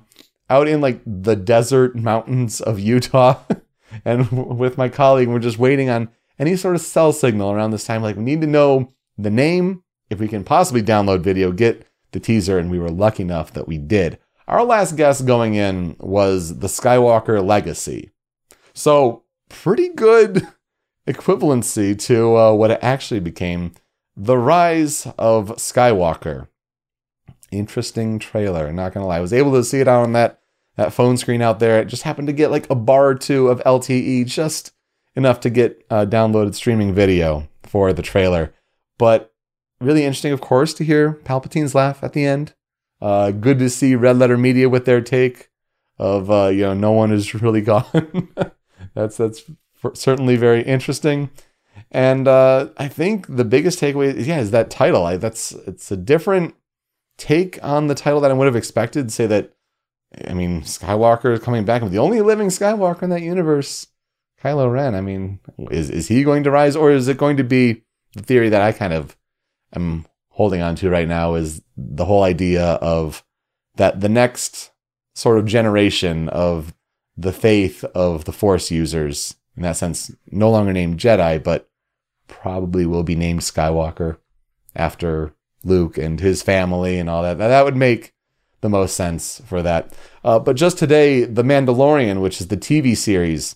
out 0.50 0.68
in 0.68 0.82
like 0.82 1.02
the 1.06 1.36
desert 1.36 1.96
mountains 1.96 2.62
of 2.62 2.80
Utah 2.80 3.40
and 4.06 4.58
with 4.58 4.78
my 4.78 4.90
colleague, 4.90 5.28
we're 5.28 5.40
just 5.40 5.58
waiting 5.58 5.90
on 5.90 6.10
any 6.40 6.56
sort 6.56 6.76
of 6.76 6.82
cell 6.82 7.14
signal 7.14 7.52
around 7.52 7.72
this 7.72 7.86
time. 7.86 8.02
Like 8.02 8.16
we 8.16 8.24
need 8.24 8.42
to 8.42 8.48
know 8.48 8.94
the 9.18 9.30
name, 9.30 9.84
if 10.10 10.20
we 10.20 10.28
can 10.28 10.44
possibly 10.44 10.82
download 10.82 11.22
video, 11.22 11.52
get 11.52 11.88
the 12.12 12.20
teaser, 12.20 12.58
and 12.58 12.70
we 12.70 12.80
were 12.80 12.92
lucky 12.92 13.24
enough 13.24 13.54
that 13.54 13.68
we 13.68 13.78
did. 13.78 14.20
Our 14.48 14.64
last 14.64 14.98
guess 14.98 15.22
going 15.22 15.56
in 15.56 15.96
was 16.00 16.60
the 16.60 16.68
Skywalker 16.68 17.44
Legacy. 17.46 18.12
So, 18.74 19.24
pretty 19.50 19.90
good 19.90 20.48
equivalency 21.08 21.98
to 22.08 22.38
uh, 22.38 22.54
what 22.54 22.72
it 22.72 22.80
actually 22.82 23.20
became 23.20 23.72
The 24.18 24.38
Rise 24.38 25.08
of 25.18 25.50
Skywalker. 25.58 26.48
Interesting 27.58 28.20
trailer, 28.20 28.72
not 28.72 28.94
gonna 28.94 29.08
lie. 29.08 29.18
I 29.18 29.22
was 29.22 29.34
able 29.34 29.54
to 29.54 29.64
see 29.64 29.80
it 29.80 29.88
on 29.88 30.14
that, 30.14 30.40
that 30.76 30.94
phone 30.94 31.18
screen 31.18 31.42
out 31.42 31.60
there. 31.60 31.80
It 31.80 31.86
just 31.86 32.04
happened 32.04 32.28
to 32.28 32.34
get 32.34 32.52
like 32.52 32.70
a 32.70 32.76
bar 32.76 33.08
or 33.08 33.16
two 33.16 33.48
of 33.48 33.62
LTE, 33.64 34.26
just 34.26 34.72
enough 35.16 35.40
to 35.42 35.50
get 35.50 35.86
uh, 35.90 36.06
downloaded 36.06 36.56
streaming 36.56 36.94
video 36.94 37.48
for 37.64 37.94
the 37.94 38.02
trailer. 38.02 38.54
But 38.98 39.34
really 39.80 40.04
interesting, 40.04 40.34
of 40.34 40.42
course, 40.42 40.74
to 40.76 40.84
hear 40.84 41.14
Palpatine's 41.14 41.76
laugh 41.76 42.04
at 42.04 42.14
the 42.14 42.26
end. 42.26 42.54
Uh, 43.02 43.32
good 43.32 43.60
to 43.60 43.70
see 43.70 43.96
Red 43.96 44.18
Letter 44.18 44.38
Media 44.38 44.70
with 44.70 44.86
their 44.86 45.02
take 45.02 45.50
of 46.00 46.32
uh, 46.32 46.48
you 46.48 46.62
know 46.62 46.74
no 46.74 46.92
one 46.92 47.12
is 47.12 47.34
really 47.42 47.62
gone. 47.62 48.30
that's 48.94 49.18
that's 49.18 49.44
certainly 49.94 50.36
very 50.36 50.64
interesting, 50.64 51.30
and 51.92 52.28
uh, 52.28 52.70
I 52.78 52.88
think 52.88 53.28
the 53.28 53.46
biggest 53.46 53.80
takeaway, 53.80 54.26
yeah, 54.26 54.40
is 54.40 54.52
that 54.52 54.70
title. 54.70 55.06
I, 55.06 55.18
that's 55.18 55.52
it's 55.52 55.92
a 55.92 55.98
different 55.98 56.56
take 57.18 57.64
on 57.64 57.88
the 57.88 57.96
title 57.96 58.22
that 58.22 58.32
I 58.32 58.34
would 58.34 58.48
have 58.48 58.56
expected. 58.56 59.12
Say 59.12 59.26
that, 59.28 59.54
I 60.28 60.34
mean, 60.34 60.62
Skywalker 60.62 61.34
is 61.34 61.40
coming 61.40 61.66
back. 61.66 61.84
The 61.84 61.98
only 61.98 62.22
living 62.22 62.48
Skywalker 62.48 63.04
in 63.04 63.10
that 63.10 63.22
universe, 63.22 63.88
Kylo 64.42 64.72
Ren. 64.72 64.96
I 64.96 65.02
mean, 65.02 65.40
is 65.72 65.90
is 65.90 66.08
he 66.08 66.24
going 66.24 66.44
to 66.44 66.52
rise, 66.52 66.76
or 66.76 66.92
is 66.92 67.08
it 67.08 67.18
going 67.18 67.38
to 67.38 67.44
be 67.44 67.84
the 68.14 68.24
theory 68.24 68.50
that 68.50 68.62
I 68.62 68.72
kind 68.72 68.94
of 68.94 69.18
am 69.76 70.06
holding 70.30 70.62
on 70.62 70.76
to 70.76 70.90
right 70.90 71.08
now 71.08 71.36
is 71.36 71.62
the 71.78 72.06
whole 72.06 72.24
idea 72.24 72.64
of 72.64 73.24
that 73.76 74.02
the 74.02 74.10
next 74.10 74.72
sort 75.16 75.38
of 75.38 75.46
generation 75.46 76.28
of 76.30 76.74
the 77.16 77.32
faith 77.32 77.84
of 77.96 78.26
the 78.26 78.32
Force 78.32 78.72
users, 78.72 79.36
in 79.56 79.62
that 79.64 79.78
sense, 79.78 80.12
no 80.32 80.50
longer 80.50 80.74
named 80.74 81.00
Jedi, 81.00 81.42
but 81.42 81.70
probably 82.28 82.86
will 82.86 83.04
be 83.04 83.16
named 83.16 83.42
Skywalker 83.42 84.18
after 84.76 85.36
Luke 85.64 85.98
and 85.98 86.20
his 86.20 86.42
family 86.42 87.00
and 87.00 87.10
all 87.10 87.24
that. 87.24 87.38
That 87.38 87.66
would 87.66 87.76
make 87.76 88.14
the 88.62 88.70
most 88.70 88.96
sense 88.96 89.42
for 89.46 89.62
that. 89.62 89.94
Uh, 90.24 90.40
but 90.40 90.56
just 90.56 90.78
today, 90.78 91.26
The 91.26 91.44
Mandalorian, 91.44 92.22
which 92.22 92.42
is 92.42 92.48
the 92.48 92.58
TV 92.58 92.96
series, 92.96 93.56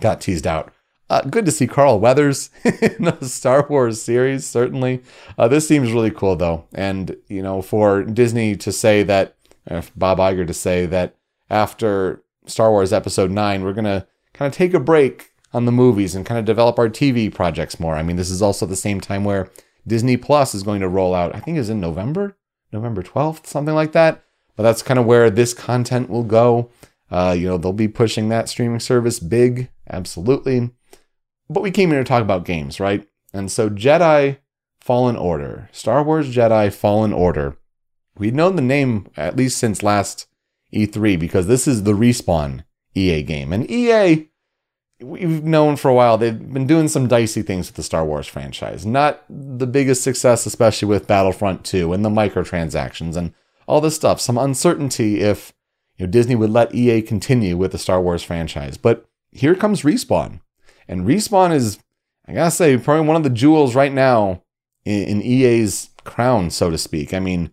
got 0.00 0.20
teased 0.20 0.46
out. 0.46 0.72
Uh, 1.08 1.22
good 1.22 1.44
to 1.44 1.50
see 1.50 1.66
Carl 1.66 1.98
Weathers 1.98 2.50
in 2.64 3.08
a 3.08 3.24
Star 3.24 3.66
Wars 3.68 4.00
series, 4.00 4.46
certainly. 4.46 5.02
Uh, 5.36 5.48
this 5.48 5.66
seems 5.66 5.92
really 5.92 6.10
cool, 6.10 6.36
though. 6.36 6.66
And, 6.72 7.16
you 7.28 7.42
know, 7.42 7.62
for 7.62 8.04
Disney 8.04 8.54
to 8.56 8.70
say 8.70 9.02
that, 9.02 9.36
Bob 9.96 10.18
Iger 10.18 10.46
to 10.46 10.54
say 10.54 10.86
that 10.86 11.16
after 11.48 12.22
Star 12.46 12.70
Wars 12.70 12.92
Episode 12.92 13.30
9, 13.30 13.64
we're 13.64 13.72
going 13.72 13.84
to 13.84 14.06
kind 14.32 14.52
of 14.52 14.56
take 14.56 14.72
a 14.72 14.80
break 14.80 15.32
on 15.52 15.64
the 15.64 15.72
movies 15.72 16.14
and 16.14 16.24
kind 16.24 16.38
of 16.38 16.44
develop 16.44 16.78
our 16.78 16.88
TV 16.88 17.32
projects 17.32 17.80
more. 17.80 17.96
I 17.96 18.02
mean, 18.02 18.16
this 18.16 18.30
is 18.30 18.42
also 18.42 18.66
the 18.66 18.76
same 18.76 19.00
time 19.00 19.24
where 19.24 19.50
Disney 19.86 20.16
Plus 20.16 20.54
is 20.54 20.62
going 20.62 20.80
to 20.80 20.88
roll 20.88 21.14
out, 21.14 21.34
I 21.34 21.40
think 21.40 21.58
is 21.58 21.70
in 21.70 21.80
November, 21.80 22.36
November 22.72 23.02
12th, 23.02 23.46
something 23.46 23.74
like 23.74 23.92
that. 23.92 24.22
But 24.56 24.64
that's 24.64 24.82
kind 24.82 24.98
of 24.98 25.06
where 25.06 25.30
this 25.30 25.54
content 25.54 26.10
will 26.10 26.22
go. 26.22 26.70
Uh, 27.10 27.34
you 27.36 27.48
know, 27.48 27.58
they'll 27.58 27.72
be 27.72 27.88
pushing 27.88 28.28
that 28.28 28.48
streaming 28.48 28.80
service 28.80 29.18
big, 29.18 29.70
absolutely. 29.88 30.70
But 31.48 31.62
we 31.62 31.70
came 31.70 31.90
here 31.90 31.98
to 31.98 32.04
talk 32.04 32.22
about 32.22 32.44
games, 32.44 32.78
right? 32.78 33.06
And 33.32 33.50
so 33.50 33.68
Jedi 33.68 34.38
Fallen 34.80 35.16
Order, 35.16 35.68
Star 35.72 36.02
Wars 36.02 36.34
Jedi 36.34 36.72
Fallen 36.72 37.12
Order. 37.12 37.56
We'd 38.16 38.34
known 38.34 38.56
the 38.56 38.62
name 38.62 39.08
at 39.16 39.36
least 39.36 39.58
since 39.58 39.82
last 39.82 40.26
E3 40.72 41.18
because 41.18 41.46
this 41.46 41.66
is 41.66 41.82
the 41.82 41.92
Respawn 41.92 42.64
EA 42.94 43.22
game. 43.22 43.52
And 43.52 43.68
EA, 43.70 44.29
we've 45.02 45.44
known 45.44 45.76
for 45.76 45.88
a 45.88 45.94
while, 45.94 46.18
they've 46.18 46.52
been 46.52 46.66
doing 46.66 46.88
some 46.88 47.08
dicey 47.08 47.42
things 47.42 47.68
with 47.68 47.76
the 47.76 47.82
Star 47.82 48.04
Wars 48.04 48.26
franchise. 48.26 48.84
Not 48.84 49.24
the 49.28 49.66
biggest 49.66 50.02
success, 50.02 50.46
especially 50.46 50.88
with 50.88 51.06
Battlefront 51.06 51.64
2 51.64 51.92
and 51.92 52.04
the 52.04 52.10
microtransactions 52.10 53.16
and 53.16 53.32
all 53.66 53.80
this 53.80 53.96
stuff. 53.96 54.20
Some 54.20 54.38
uncertainty 54.38 55.20
if 55.20 55.52
you 55.96 56.06
know, 56.06 56.10
Disney 56.10 56.34
would 56.34 56.50
let 56.50 56.74
EA 56.74 57.02
continue 57.02 57.56
with 57.56 57.72
the 57.72 57.78
Star 57.78 58.00
Wars 58.00 58.22
franchise. 58.22 58.76
But 58.76 59.06
here 59.32 59.54
comes 59.54 59.82
Respawn. 59.82 60.40
And 60.88 61.06
Respawn 61.06 61.54
is, 61.54 61.78
I 62.26 62.32
gotta 62.32 62.50
say, 62.50 62.76
probably 62.76 63.06
one 63.06 63.16
of 63.16 63.22
the 63.22 63.30
jewels 63.30 63.74
right 63.74 63.92
now 63.92 64.42
in, 64.84 65.04
in 65.04 65.22
EA's 65.22 65.90
crown, 66.04 66.50
so 66.50 66.70
to 66.70 66.78
speak. 66.78 67.14
I 67.14 67.20
mean, 67.20 67.52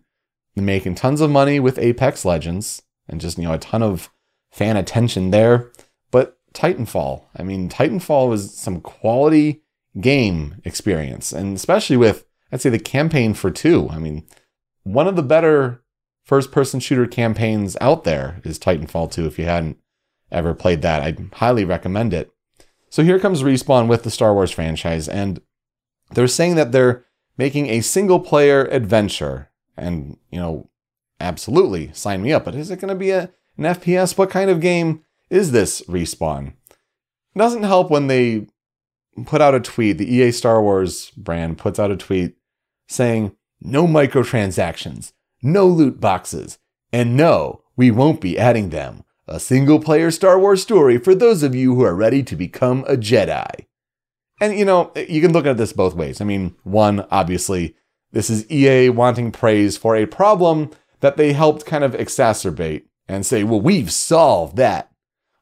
they're 0.54 0.64
making 0.64 0.96
tons 0.96 1.20
of 1.20 1.30
money 1.30 1.60
with 1.60 1.78
Apex 1.78 2.24
Legends 2.24 2.82
and 3.08 3.20
just, 3.20 3.38
you 3.38 3.44
know, 3.44 3.54
a 3.54 3.58
ton 3.58 3.82
of 3.82 4.10
fan 4.50 4.76
attention 4.76 5.30
there. 5.30 5.70
Titanfall, 6.54 7.24
I 7.36 7.42
mean, 7.42 7.68
Titanfall 7.68 8.28
was 8.28 8.54
some 8.54 8.80
quality 8.80 9.62
game 10.00 10.60
experience, 10.64 11.32
and 11.32 11.56
especially 11.56 11.96
with, 11.96 12.24
I'd 12.50 12.60
say, 12.60 12.70
the 12.70 12.78
campaign 12.78 13.34
for 13.34 13.50
two. 13.50 13.88
I 13.90 13.98
mean, 13.98 14.26
one 14.82 15.08
of 15.08 15.16
the 15.16 15.22
better 15.22 15.82
first 16.24 16.52
person 16.52 16.80
shooter 16.80 17.06
campaigns 17.06 17.76
out 17.80 18.04
there 18.04 18.40
is 18.44 18.58
Titanfall 18.58 19.12
2 19.12 19.26
if 19.26 19.38
you 19.38 19.44
hadn't 19.44 19.78
ever 20.30 20.54
played 20.54 20.82
that. 20.82 21.02
I'd 21.02 21.30
highly 21.34 21.64
recommend 21.64 22.12
it. 22.12 22.30
So 22.90 23.02
here 23.02 23.18
comes 23.18 23.42
Respawn 23.42 23.88
with 23.88 24.02
the 24.02 24.10
Star 24.10 24.32
Wars 24.34 24.50
franchise, 24.50 25.08
and 25.08 25.40
they're 26.10 26.26
saying 26.26 26.54
that 26.56 26.72
they're 26.72 27.04
making 27.36 27.68
a 27.68 27.80
single 27.80 28.20
player 28.20 28.64
adventure. 28.64 29.50
And, 29.76 30.18
you 30.30 30.40
know, 30.40 30.70
absolutely 31.20 31.92
sign 31.92 32.22
me 32.22 32.32
up. 32.32 32.44
But 32.44 32.54
is 32.54 32.70
it 32.70 32.80
going 32.80 32.88
to 32.88 32.94
be 32.94 33.10
a, 33.10 33.30
an 33.56 33.64
FPS? 33.64 34.18
What 34.18 34.30
kind 34.30 34.50
of 34.50 34.60
game 34.60 35.04
is 35.30 35.52
this 35.52 35.82
Respawn? 35.82 36.48
It 36.48 37.38
doesn't 37.38 37.62
help 37.62 37.90
when 37.90 38.06
they 38.06 38.46
put 39.26 39.40
out 39.40 39.54
a 39.54 39.60
tweet, 39.60 39.98
the 39.98 40.12
EA 40.12 40.32
Star 40.32 40.62
Wars 40.62 41.10
brand 41.10 41.58
puts 41.58 41.78
out 41.78 41.90
a 41.90 41.96
tweet 41.96 42.36
saying, 42.88 43.36
no 43.60 43.86
microtransactions, 43.86 45.12
no 45.42 45.66
loot 45.66 46.00
boxes, 46.00 46.58
and 46.92 47.16
no, 47.16 47.62
we 47.76 47.90
won't 47.90 48.20
be 48.20 48.38
adding 48.38 48.70
them. 48.70 49.04
A 49.26 49.38
single 49.38 49.78
player 49.78 50.10
Star 50.10 50.38
Wars 50.38 50.62
story 50.62 50.96
for 50.96 51.14
those 51.14 51.42
of 51.42 51.54
you 51.54 51.74
who 51.74 51.82
are 51.82 51.94
ready 51.94 52.22
to 52.22 52.34
become 52.34 52.84
a 52.88 52.96
Jedi. 52.96 53.66
And 54.40 54.58
you 54.58 54.64
know, 54.64 54.92
you 54.96 55.20
can 55.20 55.32
look 55.32 55.46
at 55.46 55.58
this 55.58 55.72
both 55.72 55.94
ways. 55.94 56.20
I 56.20 56.24
mean, 56.24 56.54
one, 56.62 57.06
obviously, 57.10 57.74
this 58.12 58.30
is 58.30 58.50
EA 58.50 58.88
wanting 58.88 59.32
praise 59.32 59.76
for 59.76 59.96
a 59.96 60.06
problem 60.06 60.70
that 61.00 61.16
they 61.16 61.32
helped 61.34 61.66
kind 61.66 61.84
of 61.84 61.92
exacerbate 61.92 62.84
and 63.06 63.26
say, 63.26 63.44
well, 63.44 63.60
we've 63.60 63.92
solved 63.92 64.56
that. 64.56 64.90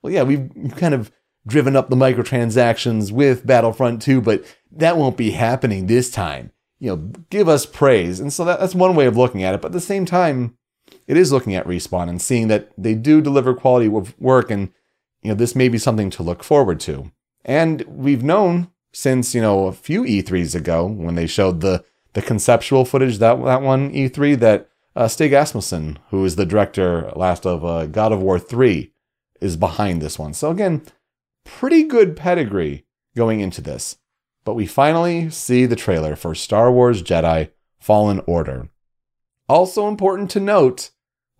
Well, 0.06 0.14
yeah, 0.14 0.22
we've 0.22 0.50
kind 0.76 0.94
of 0.94 1.10
driven 1.46 1.74
up 1.74 1.90
the 1.90 1.96
microtransactions 1.96 3.10
with 3.10 3.46
Battlefront 3.46 4.02
2, 4.02 4.20
but 4.20 4.44
that 4.70 4.96
won't 4.96 5.16
be 5.16 5.32
happening 5.32 5.86
this 5.86 6.10
time 6.10 6.52
you 6.78 6.90
know, 6.90 6.96
give 7.30 7.48
us 7.48 7.66
praise. 7.66 8.20
And 8.20 8.32
so 8.32 8.44
that, 8.44 8.60
that's 8.60 8.74
one 8.74 8.94
way 8.94 9.06
of 9.06 9.16
looking 9.16 9.42
at 9.42 9.54
it. 9.54 9.60
But 9.60 9.68
at 9.68 9.72
the 9.72 9.80
same 9.80 10.04
time, 10.04 10.56
it 11.06 11.16
is 11.16 11.32
looking 11.32 11.54
at 11.54 11.66
Respawn 11.66 12.08
and 12.08 12.20
seeing 12.20 12.48
that 12.48 12.70
they 12.76 12.94
do 12.94 13.20
deliver 13.20 13.54
quality 13.54 13.86
of 13.86 14.18
work 14.20 14.50
and, 14.50 14.72
you 15.22 15.30
know, 15.30 15.34
this 15.34 15.56
may 15.56 15.68
be 15.68 15.78
something 15.78 16.10
to 16.10 16.22
look 16.22 16.44
forward 16.44 16.80
to. 16.80 17.10
And 17.44 17.82
we've 17.82 18.22
known 18.22 18.70
since, 18.92 19.34
you 19.34 19.40
know, 19.40 19.66
a 19.66 19.72
few 19.72 20.02
E3s 20.02 20.54
ago 20.54 20.86
when 20.86 21.14
they 21.14 21.26
showed 21.26 21.60
the, 21.60 21.84
the 22.12 22.22
conceptual 22.22 22.84
footage, 22.84 23.18
that, 23.18 23.42
that 23.44 23.62
one 23.62 23.90
E3, 23.92 24.38
that 24.38 24.68
uh, 24.94 25.08
Stig 25.08 25.32
Asmussen, 25.32 25.98
who 26.10 26.24
is 26.24 26.36
the 26.36 26.46
director 26.46 27.10
last 27.14 27.46
of 27.46 27.64
uh, 27.64 27.86
God 27.86 28.12
of 28.12 28.22
War 28.22 28.38
3, 28.38 28.90
is 29.40 29.56
behind 29.56 30.00
this 30.00 30.18
one. 30.18 30.34
So 30.34 30.50
again, 30.50 30.82
pretty 31.44 31.84
good 31.84 32.16
pedigree 32.16 32.86
going 33.14 33.40
into 33.40 33.60
this 33.60 33.96
but 34.46 34.54
we 34.54 34.64
finally 34.64 35.28
see 35.28 35.66
the 35.66 35.76
trailer 35.76 36.14
for 36.14 36.34
Star 36.34 36.70
Wars 36.70 37.02
Jedi 37.02 37.50
Fallen 37.80 38.22
Order. 38.26 38.70
Also 39.48 39.88
important 39.88 40.30
to 40.30 40.40
note 40.40 40.90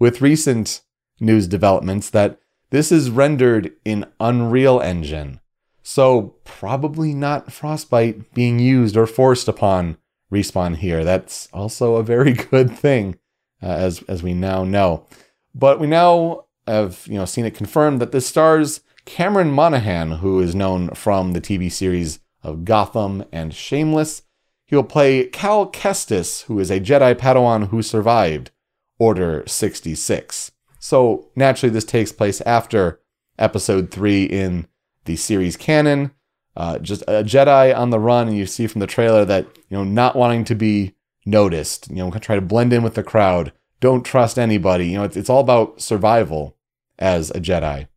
with 0.00 0.20
recent 0.20 0.82
news 1.20 1.46
developments 1.46 2.10
that 2.10 2.40
this 2.70 2.90
is 2.90 3.08
rendered 3.08 3.72
in 3.84 4.06
Unreal 4.18 4.80
Engine. 4.80 5.40
So, 5.84 6.34
probably 6.42 7.14
not 7.14 7.52
Frostbite 7.52 8.34
being 8.34 8.58
used 8.58 8.96
or 8.96 9.06
forced 9.06 9.46
upon 9.46 9.98
Respawn 10.32 10.76
here. 10.78 11.04
That's 11.04 11.48
also 11.52 11.94
a 11.94 12.02
very 12.02 12.32
good 12.50 12.76
thing, 12.76 13.20
uh, 13.62 13.68
as, 13.68 14.02
as 14.08 14.20
we 14.20 14.34
now 14.34 14.64
know. 14.64 15.06
But 15.54 15.78
we 15.78 15.86
now 15.86 16.45
have 16.66 17.06
you 17.06 17.14
know 17.14 17.24
seen 17.24 17.44
it 17.44 17.54
confirmed 17.54 18.00
that 18.00 18.12
this 18.12 18.26
stars 18.26 18.80
Cameron 19.06 19.52
Monaghan, 19.52 20.12
who 20.18 20.40
is 20.40 20.54
known 20.54 20.90
from 20.90 21.32
the 21.32 21.40
TV 21.40 21.70
series 21.70 22.18
of 22.42 22.64
Gotham 22.64 23.24
and 23.32 23.54
Shameless. 23.54 24.22
He 24.66 24.74
will 24.74 24.84
play 24.84 25.26
Cal 25.26 25.70
Kestis, 25.70 26.42
who 26.44 26.58
is 26.58 26.70
a 26.70 26.80
Jedi 26.80 27.14
Padawan 27.14 27.68
who 27.68 27.82
survived 27.82 28.50
Order 28.98 29.44
66. 29.46 30.50
So 30.80 31.28
naturally, 31.36 31.72
this 31.72 31.84
takes 31.84 32.12
place 32.12 32.40
after 32.42 33.00
Episode 33.38 33.90
3 33.90 34.24
in 34.24 34.66
the 35.04 35.16
series 35.16 35.56
canon. 35.56 36.10
Uh, 36.56 36.78
just 36.78 37.02
a 37.02 37.22
Jedi 37.22 37.76
on 37.76 37.90
the 37.90 38.00
run, 38.00 38.28
and 38.28 38.36
you 38.36 38.46
see 38.46 38.66
from 38.66 38.80
the 38.80 38.86
trailer 38.86 39.24
that, 39.24 39.46
you 39.68 39.76
know, 39.76 39.84
not 39.84 40.16
wanting 40.16 40.44
to 40.44 40.54
be 40.54 40.94
noticed, 41.24 41.88
you 41.90 41.96
know, 41.96 42.10
try 42.10 42.34
to 42.34 42.40
blend 42.40 42.72
in 42.72 42.82
with 42.82 42.94
the 42.94 43.02
crowd, 43.02 43.52
don't 43.80 44.04
trust 44.04 44.38
anybody. 44.38 44.88
You 44.88 44.98
know, 44.98 45.04
it's, 45.04 45.16
it's 45.16 45.28
all 45.28 45.40
about 45.40 45.80
survival 45.80 46.55
as 46.98 47.30
a 47.30 47.40
Jedi. 47.40 47.88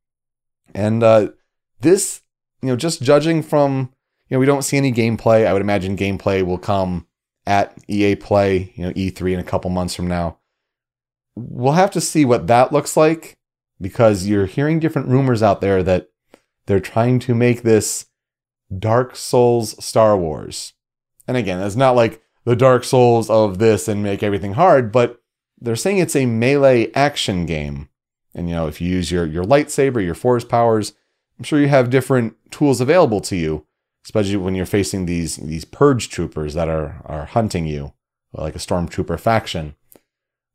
And 0.74 1.04
uh, 1.04 1.30
this, 1.82 2.22
you 2.62 2.70
know, 2.70 2.76
just 2.76 3.02
judging 3.02 3.42
from 3.42 3.92
you 4.30 4.36
know, 4.36 4.40
we 4.40 4.46
don't 4.46 4.62
see 4.62 4.78
any 4.78 4.92
gameplay. 4.92 5.46
I 5.46 5.54
would 5.54 5.62
imagine 5.62 5.98
gameplay 5.98 6.44
will 6.44 6.60
come 6.60 7.08
at 7.48 7.76
EA 7.88 8.16
Play, 8.16 8.74
you 8.76 8.86
know, 8.86 8.94
E3 8.94 9.34
in 9.34 9.40
a 9.40 9.44
couple 9.44 9.72
months 9.72 9.96
from 9.96 10.08
now. 10.08 10.38
We'll 11.36 11.74
have 11.74 11.92
to 11.92 12.02
see 12.02 12.26
what 12.26 12.48
that 12.48 12.72
looks 12.72 12.96
like 12.96 13.38
because 13.82 14.28
you're 14.28 14.46
hearing 14.46 14.80
different 14.80 15.08
rumors 15.08 15.42
out 15.42 15.62
there 15.62 15.82
that 15.84 16.10
they're 16.68 16.80
trying 16.80 17.18
to 17.20 17.34
make 17.34 17.64
this 17.64 18.06
Dark 18.78 19.16
Souls 19.16 19.84
Star 19.84 20.16
Wars. 20.16 20.74
And 21.28 21.36
again, 21.36 21.60
it's 21.60 21.76
not 21.76 21.96
like 21.96 22.22
the 22.46 22.56
Dark 22.56 22.84
Souls 22.84 23.30
of 23.30 23.58
this 23.58 23.88
and 23.88 24.04
make 24.04 24.22
everything 24.22 24.54
hard, 24.54 24.92
but 24.92 25.22
they're 25.60 25.76
saying 25.76 25.98
it's 25.98 26.16
a 26.16 26.28
melee 26.28 26.92
action 26.94 27.48
game. 27.48 27.90
And 28.34 28.50
you 28.50 28.56
know, 28.56 28.68
if 28.68 28.80
you 28.80 28.89
use 28.89 29.12
your 29.12 29.26
your 29.26 29.44
lightsaber, 29.44 30.04
your 30.04 30.15
force 30.15 30.44
powers, 30.44 30.94
I'm 31.38 31.44
sure 31.44 31.60
you 31.60 31.68
have 31.68 31.89
different 31.89 32.36
tools 32.52 32.82
available 32.82 33.22
to 33.22 33.36
you 33.36 33.65
especially 34.06 34.38
when 34.38 34.56
you're 34.56 34.65
facing 34.65 35.06
these 35.06 35.38
these 35.38 35.65
purge 35.65 36.10
troopers 36.10 36.54
that 36.54 36.70
are 36.70 37.02
are 37.06 37.26
hunting 37.26 37.65
you, 37.65 37.94
like 38.34 38.56
a 38.56 38.60
stormtrooper 38.60 39.20
faction. 39.20 39.76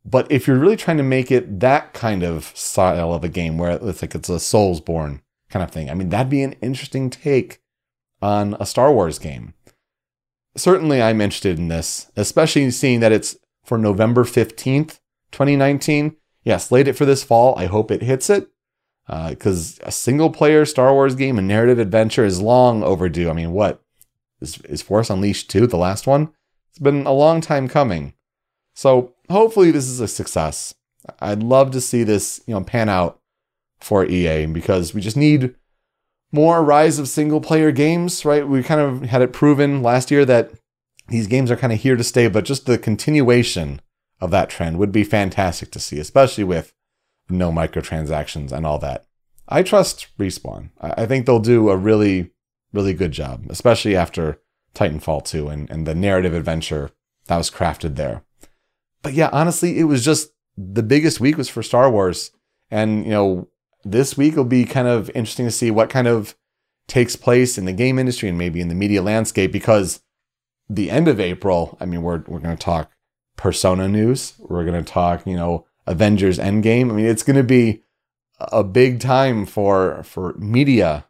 But 0.05 0.31
if 0.31 0.47
you're 0.47 0.59
really 0.59 0.77
trying 0.77 0.99
to 0.99 1.03
make 1.03 1.31
it 1.31 1.61
that 1.61 1.95
kind 1.95 2.23
of 2.23 2.47
style 2.57 3.15
of 3.15 3.25
a 3.25 3.29
game 3.29 3.57
where 3.57 3.71
it's 3.71 4.03
like 4.03 4.15
it's 4.15 4.29
a 4.29 4.35
Soulsborne 4.35 5.21
kind 5.49 5.63
of 5.63 5.71
thing, 5.71 5.91
I 5.91 5.95
mean 5.95 6.09
that'd 6.09 6.31
be 6.31 6.43
an 6.43 6.57
interesting 6.61 7.11
take 7.11 7.61
on 8.21 8.57
a 8.61 8.67
Star 8.67 8.93
Wars 8.93 9.19
game. 9.19 9.55
Certainly, 10.57 11.03
I'm 11.03 11.21
interested 11.21 11.59
in 11.59 11.69
this, 11.69 12.11
especially 12.17 12.71
seeing 12.71 13.01
that 13.01 13.13
it's 13.13 13.37
for 13.65 13.79
November 13.79 14.25
15th, 14.25 15.01
2019. 15.33 16.17
Yes, 16.45 16.71
laid 16.71 16.89
it 16.89 16.93
for 16.93 17.05
this 17.05 17.25
fall. 17.25 17.59
I 17.59 17.67
hope 17.67 17.91
it 17.91 18.03
hits 18.03 18.29
it 18.31 18.49
because 19.07 19.81
uh, 19.81 19.87
a 19.87 19.93
single 19.93 20.31
player 20.31 20.65
Star 20.65 20.93
Wars 20.93 21.15
game, 21.15 21.39
a 21.39 21.43
narrative 21.43 21.79
adventure, 21.79 22.25
is 22.25 22.41
long 22.41 22.83
overdue. 22.83 23.31
I 23.31 23.33
mean, 23.33 23.53
what 23.53 23.83
is, 24.41 24.59
is 24.63 24.83
Force 24.83 25.11
Unleashed 25.11 25.51
2 25.51 25.67
the 25.67 25.77
last 25.77 26.07
one? 26.07 26.33
It's 26.71 26.79
been 26.79 27.07
a 27.07 27.13
long 27.13 27.41
time 27.41 27.69
coming. 27.69 28.15
So 28.75 29.15
hopefully 29.31 29.71
this 29.71 29.89
is 29.89 30.01
a 30.01 30.09
success. 30.09 30.75
I'd 31.21 31.43
love 31.43 31.71
to 31.73 31.81
see 31.81 32.03
this, 32.03 32.43
you 32.47 32.55
know, 32.55 32.65
pan 32.65 32.89
out 32.89 33.21
for 33.81 34.05
EA 34.05 34.47
because 34.47 34.95
we 34.95 35.01
just 35.01 35.17
need 35.17 35.55
more 36.33 36.65
rise 36.65 36.99
of 36.99 37.09
single 37.09 37.41
player 37.41 37.71
games, 37.71 38.25
right? 38.25 38.47
We 38.47 38.63
kind 38.63 38.81
of 38.81 39.03
had 39.03 39.23
it 39.23 39.33
proven 39.33 39.83
last 39.83 40.11
year 40.11 40.25
that 40.25 40.51
these 41.09 41.27
games 41.27 41.51
are 41.51 41.57
kind 41.57 41.73
of 41.73 41.81
here 41.81 41.97
to 41.97 42.03
stay, 42.03 42.29
but 42.29 42.45
just 42.45 42.67
the 42.67 42.79
continuation 42.79 43.81
of 44.25 44.31
that 44.31 44.51
trend 44.51 44.79
would 44.79 44.93
be 44.93 45.05
fantastic 45.05 45.71
to 45.71 45.79
see, 45.79 45.99
especially 45.99 46.45
with 46.45 46.73
no 47.29 47.53
microtransactions 47.53 48.53
and 48.53 48.67
all 48.67 48.79
that. 48.79 49.07
I 49.49 49.63
trust 49.63 50.09
Respawn. 50.19 50.71
I 50.81 51.07
think 51.07 51.27
they'll 51.27 51.39
do 51.39 51.69
a 51.69 51.77
really, 51.77 52.33
really 52.73 52.95
good 52.95 53.13
job, 53.13 53.45
especially 53.51 53.95
after 53.95 54.41
Titanfall 54.75 55.25
2 55.25 55.49
and, 55.49 55.71
and 55.71 55.87
the 55.87 55.95
narrative 55.95 56.35
adventure 56.35 56.91
that 57.27 57.37
was 57.37 57.51
crafted 57.51 57.97
there. 57.97 58.25
But 59.03 59.13
yeah, 59.13 59.29
honestly, 59.33 59.79
it 59.79 59.85
was 59.85 60.05
just 60.05 60.31
the 60.57 60.83
biggest 60.83 61.21
week 61.21 61.37
was 61.37 61.49
for 61.49 61.63
Star 61.63 61.91
Wars. 61.91 62.31
And, 62.71 63.05
you 63.05 63.11
know, 63.11 63.49
this 63.85 64.17
week 64.17 64.37
will 64.37 64.45
be 64.45 64.65
kind 64.65 64.89
of 64.89 65.11
interesting 65.11 65.47
to 65.47 65.53
see 65.53 65.71
what 65.71 65.91
kind 65.91 66.09
of 66.09 66.35
takes 66.87 67.17
place 67.17 67.59
in 67.59 67.67
the 67.67 67.73
game 67.73 67.99
industry 67.99 68.29
and 68.31 68.39
maybe 68.39 68.61
in 68.61 68.69
the 68.69 68.75
media 68.75 69.03
landscape 69.03 69.53
because 69.53 70.01
the 70.69 70.91
end 70.91 71.09
of 71.09 71.21
April, 71.21 71.77
I 71.81 71.85
mean, 71.85 72.03
we're, 72.03 72.25
we're 72.27 72.41
going 72.41 72.57
to 72.57 72.63
talk 72.63 72.91
Persona 73.37 73.89
news. 73.89 74.35
We're 74.39 74.65
going 74.65 74.83
to 74.83 74.93
talk, 74.93 75.27
you 75.27 75.37
know, 75.37 75.67
Avengers 75.87 76.39
Endgame. 76.39 76.91
I 76.91 76.95
mean, 76.95 77.07
it's 77.07 77.23
going 77.23 77.37
to 77.37 77.43
be 77.43 77.83
a 78.39 78.65
big 78.65 79.01
time 79.01 79.47
for 79.47 80.03
for 80.03 80.35
media, 80.35 81.07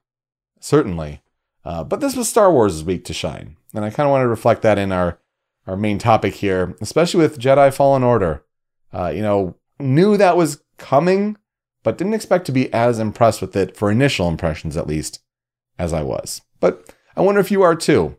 certainly. 0.60 1.22
Uh, 1.64 1.82
but 1.82 2.00
this 2.00 2.16
was 2.16 2.28
Star 2.28 2.52
Wars' 2.52 2.84
week 2.84 3.04
to 3.06 3.14
shine, 3.14 3.56
and 3.72 3.84
I 3.84 3.90
kind 3.90 4.06
of 4.06 4.10
want 4.10 4.22
to 4.22 4.28
reflect 4.28 4.62
that 4.62 4.78
in 4.78 4.92
our 4.92 5.18
our 5.66 5.76
main 5.76 5.98
topic 5.98 6.34
here, 6.34 6.76
especially 6.80 7.20
with 7.20 7.38
Jedi 7.38 7.72
Fallen 7.72 8.02
Order. 8.02 8.44
Uh, 8.92 9.08
you 9.08 9.22
know, 9.22 9.56
knew 9.78 10.16
that 10.16 10.36
was 10.36 10.62
coming, 10.76 11.36
but 11.82 11.98
didn't 11.98 12.14
expect 12.14 12.44
to 12.46 12.52
be 12.52 12.72
as 12.72 12.98
impressed 12.98 13.40
with 13.40 13.56
it 13.56 13.76
for 13.76 13.90
initial 13.90 14.28
impressions, 14.28 14.76
at 14.76 14.86
least, 14.86 15.20
as 15.78 15.92
I 15.92 16.02
was. 16.02 16.42
But 16.60 16.94
I 17.16 17.22
wonder 17.22 17.40
if 17.40 17.50
you 17.50 17.62
are 17.62 17.74
too. 17.74 18.16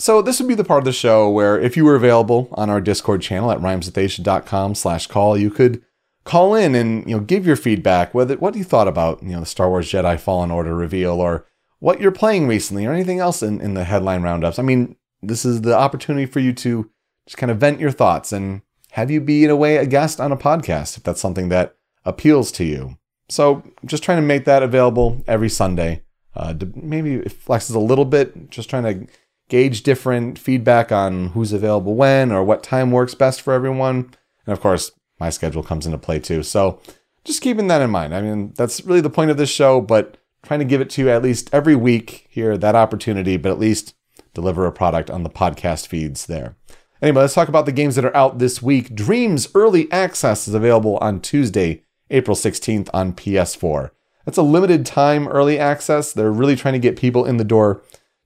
So 0.00 0.22
this 0.22 0.40
would 0.40 0.48
be 0.48 0.54
the 0.54 0.64
part 0.64 0.78
of 0.78 0.86
the 0.86 0.94
show 0.94 1.28
where 1.28 1.60
if 1.60 1.76
you 1.76 1.84
were 1.84 1.94
available 1.94 2.48
on 2.52 2.70
our 2.70 2.80
Discord 2.80 3.20
channel 3.20 3.52
at 3.52 3.58
rhymeswithasia.com 3.58 4.74
slash 4.74 5.06
call, 5.06 5.36
you 5.36 5.50
could 5.50 5.82
call 6.24 6.54
in 6.54 6.74
and 6.74 7.06
you 7.06 7.14
know 7.14 7.22
give 7.22 7.46
your 7.46 7.54
feedback, 7.54 8.14
whether 8.14 8.34
what 8.38 8.54
you 8.56 8.64
thought 8.64 8.88
about 8.88 9.22
you 9.22 9.32
know 9.32 9.40
the 9.40 9.46
Star 9.46 9.68
Wars 9.68 9.90
Jedi 9.90 10.18
Fallen 10.18 10.50
Order 10.50 10.74
reveal 10.74 11.20
or 11.20 11.46
what 11.80 12.00
you're 12.00 12.12
playing 12.12 12.48
recently 12.48 12.86
or 12.86 12.94
anything 12.94 13.18
else 13.18 13.42
in, 13.42 13.60
in 13.60 13.74
the 13.74 13.84
headline 13.84 14.22
roundups. 14.22 14.58
I 14.58 14.62
mean, 14.62 14.96
this 15.22 15.44
is 15.44 15.60
the 15.60 15.76
opportunity 15.76 16.24
for 16.24 16.40
you 16.40 16.54
to 16.54 16.90
just 17.26 17.36
kind 17.36 17.50
of 17.50 17.58
vent 17.58 17.78
your 17.78 17.90
thoughts 17.90 18.32
and 18.32 18.62
have 18.92 19.10
you 19.10 19.20
be 19.20 19.44
in 19.44 19.50
a 19.50 19.56
way 19.56 19.76
a 19.76 19.84
guest 19.84 20.18
on 20.18 20.32
a 20.32 20.36
podcast 20.36 20.96
if 20.96 21.02
that's 21.02 21.20
something 21.20 21.50
that 21.50 21.76
appeals 22.06 22.50
to 22.52 22.64
you. 22.64 22.96
So 23.28 23.62
just 23.84 24.02
trying 24.02 24.18
to 24.18 24.26
make 24.26 24.46
that 24.46 24.62
available 24.62 25.22
every 25.26 25.50
Sunday. 25.50 26.04
Uh, 26.34 26.54
maybe 26.74 27.16
it 27.16 27.44
flexes 27.44 27.74
a 27.74 27.78
little 27.78 28.06
bit, 28.06 28.50
just 28.50 28.70
trying 28.70 28.84
to 28.84 29.12
gauge 29.50 29.82
different 29.82 30.38
feedback 30.38 30.90
on 30.90 31.28
who's 31.28 31.52
available 31.52 31.94
when 31.94 32.32
or 32.32 32.42
what 32.42 32.62
time 32.62 32.90
works 32.90 33.14
best 33.14 33.42
for 33.42 33.52
everyone. 33.52 34.10
And 34.46 34.52
of 34.52 34.60
course, 34.60 34.92
my 35.18 35.28
schedule 35.28 35.62
comes 35.62 35.84
into 35.84 35.98
play 35.98 36.18
too. 36.20 36.42
So 36.42 36.80
just 37.24 37.42
keeping 37.42 37.66
that 37.66 37.82
in 37.82 37.90
mind. 37.90 38.14
I 38.14 38.22
mean, 38.22 38.54
that's 38.56 38.82
really 38.84 39.02
the 39.02 39.10
point 39.10 39.30
of 39.30 39.36
this 39.36 39.50
show, 39.50 39.80
but 39.80 40.16
trying 40.42 40.60
to 40.60 40.64
give 40.64 40.80
it 40.80 40.88
to 40.90 41.02
you 41.02 41.10
at 41.10 41.22
least 41.22 41.50
every 41.52 41.76
week 41.76 42.26
here, 42.30 42.56
that 42.56 42.74
opportunity, 42.74 43.36
but 43.36 43.52
at 43.52 43.58
least 43.58 43.94
deliver 44.32 44.64
a 44.64 44.72
product 44.72 45.10
on 45.10 45.24
the 45.24 45.30
podcast 45.30 45.86
feeds 45.86 46.26
there. 46.26 46.56
Anyway, 47.02 47.20
let's 47.20 47.34
talk 47.34 47.48
about 47.48 47.66
the 47.66 47.72
games 47.72 47.96
that 47.96 48.04
are 48.04 48.16
out 48.16 48.38
this 48.38 48.62
week. 48.62 48.94
Dreams 48.94 49.48
Early 49.54 49.90
Access 49.90 50.46
is 50.46 50.54
available 50.54 50.96
on 50.98 51.20
Tuesday, 51.20 51.82
April 52.10 52.36
16th 52.36 52.88
on 52.94 53.12
PS4. 53.12 53.90
That's 54.24 54.38
a 54.38 54.42
limited 54.42 54.86
time 54.86 55.26
early 55.28 55.58
access. 55.58 56.12
They're 56.12 56.30
really 56.30 56.56
trying 56.56 56.74
to 56.74 56.78
get 56.78 56.96
people 56.96 57.24
in 57.24 57.38
the 57.38 57.44
door 57.44 57.82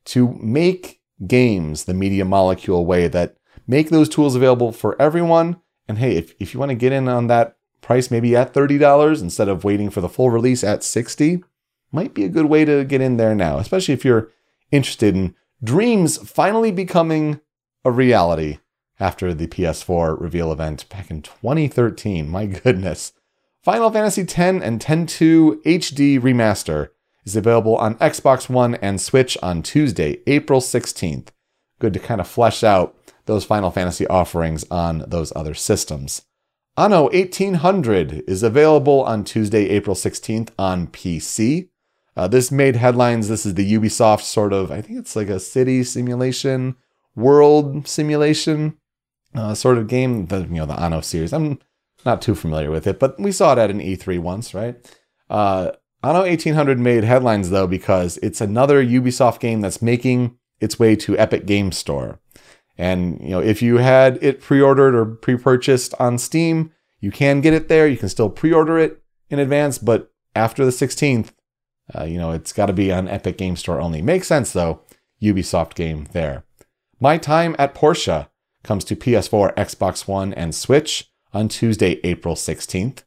to 0.07 0.33
make 0.41 1.01
games 1.27 1.85
the 1.85 1.95
media 1.95 2.25
molecule 2.25 2.87
way 2.87 3.09
that 3.09 3.37
make 3.67 3.91
those 3.91 4.09
tools 4.09 4.35
available 4.35 4.73
for 4.73 5.01
everyone. 5.01 5.61
And 5.89 5.99
hey, 5.99 6.17
if, 6.17 6.35
if 6.41 6.55
you 6.55 6.61
want 6.61 6.71
to 6.71 6.77
get 6.77 6.93
in 6.93 7.09
on 7.09 7.27
that 7.29 7.57
price, 7.81 8.11
maybe 8.11 8.35
at 8.37 8.55
$30 8.55 9.21
instead 9.21 9.49
of 9.49 9.65
waiting 9.65 9.91
for 9.91 10.01
the 10.01 10.09
full 10.09 10.31
release 10.31 10.65
at 10.65 10.83
60 10.83 11.43
might 11.93 12.15
be 12.15 12.25
a 12.25 12.29
good 12.29 12.47
way 12.47 12.65
to 12.65 12.85
get 12.85 13.01
in 13.01 13.17
there 13.17 13.35
now, 13.35 13.59
especially 13.59 13.95
if 13.95 14.05
you're 14.05 14.31
interested 14.73 15.15
in 15.15 15.35
dreams 15.63 16.17
finally 16.19 16.73
becoming 16.73 17.41
a 17.85 17.91
reality 17.91 18.59
after 18.99 19.33
the 19.35 19.47
PS4 19.47 20.21
reveal 20.21 20.53
event 20.53 20.89
back 20.89 21.11
in 21.11 21.23
2013. 21.23 22.29
My 22.29 22.47
goodness. 22.47 23.13
Final 23.63 23.91
Fantasy 23.91 24.23
X 24.23 24.39
and 24.39 24.63
X-2 24.63 25.63
HD 25.63 26.21
Remaster 26.21 26.91
is 27.25 27.37
available 27.37 27.77
on 27.77 27.97
Xbox 27.97 28.49
One 28.49 28.75
and 28.77 29.01
Switch 29.01 29.37
on 29.43 29.63
Tuesday, 29.63 30.21
April 30.27 30.61
16th. 30.61 31.29
Good 31.79 31.95
to 31.95 31.99
kind 31.99 32.21
of 32.21 32.29
flesh 32.29 32.63
out 32.63 32.97
those 33.27 33.45
Final 33.45 33.71
Fantasy 33.71 34.07
offerings 34.07 34.65
on 34.71 35.05
those 35.07 35.33
other 35.35 35.55
systems. 35.55 36.23
Anno 36.77 37.05
1800 37.05 38.25
is 38.27 38.43
available 38.43 39.03
on 39.05 39.25
Tuesday, 39.25 39.69
April 39.71 39.95
16th 39.95 40.51
on 40.59 40.89
PC. 40.89 41.69
Uh, 42.17 42.29
this 42.29 42.51
made 42.51 42.77
headlines. 42.77 43.29
This 43.29 43.47
is 43.47 43.55
the 43.55 43.73
Ubisoft 43.73 44.23
sort 44.23 44.53
of, 44.53 44.71
I 44.71 44.81
think 44.81 44.99
it's 44.99 45.17
like 45.17 45.29
a 45.29 45.41
city 45.41 45.85
simulation, 45.85 46.77
world 47.15 47.87
simulation 47.89 48.77
uh, 49.35 49.55
sort 49.55 49.79
of 49.79 49.89
game. 49.89 50.27
The 50.27 50.41
you 50.41 50.47
know 50.57 50.67
the 50.67 50.79
Anno 50.81 51.01
series. 51.01 51.33
I'm 51.33 51.59
not 52.05 52.23
too 52.23 52.35
familiar 52.35 52.71
with 52.71 52.87
it, 52.87 52.99
but 52.99 53.19
we 53.19 53.33
saw 53.33 53.53
it 53.53 53.59
at 53.59 53.71
an 53.71 53.81
E3 53.81 54.19
once, 54.19 54.55
right? 54.55 54.77
Uh, 55.31 55.73
Anno 56.05 56.21
1800 56.21 56.79
made 56.79 57.05
headlines 57.05 57.51
though 57.51 57.67
because 57.67 58.19
it's 58.19 58.41
another 58.41 58.85
Ubisoft 58.85 59.41
game 59.41 59.61
that's 59.61 59.81
making 59.81 60.37
its 60.61 60.79
way 60.79 60.97
to 60.97 61.19
Epic 61.19 61.47
Game 61.47 61.73
Store. 61.73 62.21
And 62.77 63.21
you 63.21 63.31
know, 63.31 63.41
if 63.41 63.63
you 63.63 63.79
had 63.79 64.19
it 64.23 64.41
pre-ordered 64.41 64.95
or 64.95 65.07
pre-purchased 65.07 65.95
on 65.99 66.19
Steam, 66.19 66.73
you 67.01 67.11
can 67.11 67.41
get 67.41 67.55
it 67.55 67.69
there. 67.69 67.87
You 67.87 67.97
can 67.97 68.09
still 68.09 68.31
pre-order 68.31 68.79
it 68.79 69.03
in 69.31 69.39
advance, 69.39 69.79
but 69.79 70.13
after 70.35 70.65
the 70.65 70.71
16th, 70.71 71.31
uh, 71.95 72.05
you 72.05 72.19
know, 72.19 72.33
it's 72.33 72.53
got 72.53 72.67
to 72.67 72.73
be 72.73 72.93
on 72.93 73.09
Epic 73.09 73.39
Game 73.39 73.57
Store 73.57 73.81
only. 73.81 74.03
Makes 74.03 74.29
sense 74.29 74.53
though. 74.53 74.83
Ubisoft 75.23 75.75
game 75.75 76.09
there. 76.13 76.45
My 77.01 77.19
Time 77.19 77.55
at 77.59 77.75
Portia 77.75 78.31
comes 78.63 78.85
to 78.85 78.97
PS4, 78.97 79.55
Xbox 79.55 80.09
One, 80.09 80.33
and 80.35 80.55
Switch 80.55 81.11
on 81.33 81.49
Tuesday, 81.49 82.01
April 82.05 82.35
16th. 82.35 83.05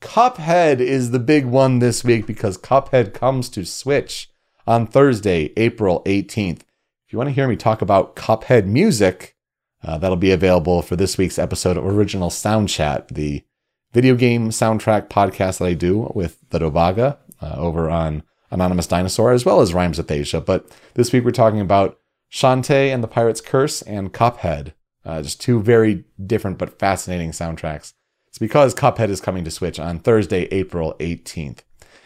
Cuphead 0.00 0.80
is 0.80 1.10
the 1.10 1.18
big 1.18 1.44
one 1.44 1.80
this 1.80 2.04
week 2.04 2.26
because 2.26 2.56
Cuphead 2.56 3.12
comes 3.12 3.48
to 3.50 3.64
Switch 3.64 4.30
on 4.66 4.86
Thursday, 4.86 5.52
April 5.56 6.02
18th. 6.06 6.60
If 7.06 7.12
you 7.12 7.18
want 7.18 7.28
to 7.28 7.34
hear 7.34 7.48
me 7.48 7.56
talk 7.56 7.82
about 7.82 8.14
Cuphead 8.14 8.66
music, 8.66 9.34
uh, 9.82 9.98
that'll 9.98 10.16
be 10.16 10.30
available 10.30 10.82
for 10.82 10.94
this 10.94 11.18
week's 11.18 11.38
episode 11.38 11.76
of 11.76 11.84
Original 11.84 12.30
Sound 12.30 12.68
Chat, 12.68 13.08
the 13.08 13.44
video 13.92 14.14
game 14.14 14.50
soundtrack 14.50 15.08
podcast 15.08 15.58
that 15.58 15.66
I 15.66 15.74
do 15.74 16.12
with 16.14 16.38
the 16.50 16.60
Dovaga 16.60 17.16
uh, 17.42 17.54
over 17.56 17.90
on 17.90 18.22
Anonymous 18.50 18.86
Dinosaur, 18.86 19.32
as 19.32 19.44
well 19.44 19.60
as 19.60 19.74
Rhymes 19.74 19.98
with 19.98 20.10
Asia. 20.10 20.40
But 20.40 20.70
this 20.94 21.12
week 21.12 21.24
we're 21.24 21.30
talking 21.32 21.60
about 21.60 21.98
Shantae 22.30 22.92
and 22.94 23.02
the 23.02 23.08
Pirate's 23.08 23.40
Curse 23.40 23.82
and 23.82 24.12
Cuphead. 24.12 24.74
Uh, 25.04 25.22
just 25.22 25.40
two 25.40 25.60
very 25.60 26.04
different 26.24 26.58
but 26.58 26.78
fascinating 26.78 27.32
soundtracks. 27.32 27.94
It's 28.28 28.38
because 28.38 28.74
Cuphead 28.74 29.08
is 29.08 29.20
coming 29.20 29.44
to 29.44 29.50
Switch 29.50 29.78
on 29.78 29.98
Thursday, 29.98 30.44
April 30.50 30.94
18th. 31.00 31.58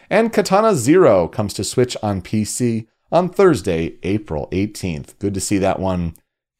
And 0.09 0.33
Katana 0.33 0.75
Zero 0.75 1.27
comes 1.27 1.53
to 1.55 1.63
Switch 1.63 1.95
on 2.01 2.21
PC 2.21 2.87
on 3.11 3.29
Thursday, 3.29 3.97
April 4.03 4.47
18th. 4.51 5.17
Good 5.19 5.33
to 5.33 5.41
see 5.41 5.57
that 5.59 5.79
one 5.79 6.15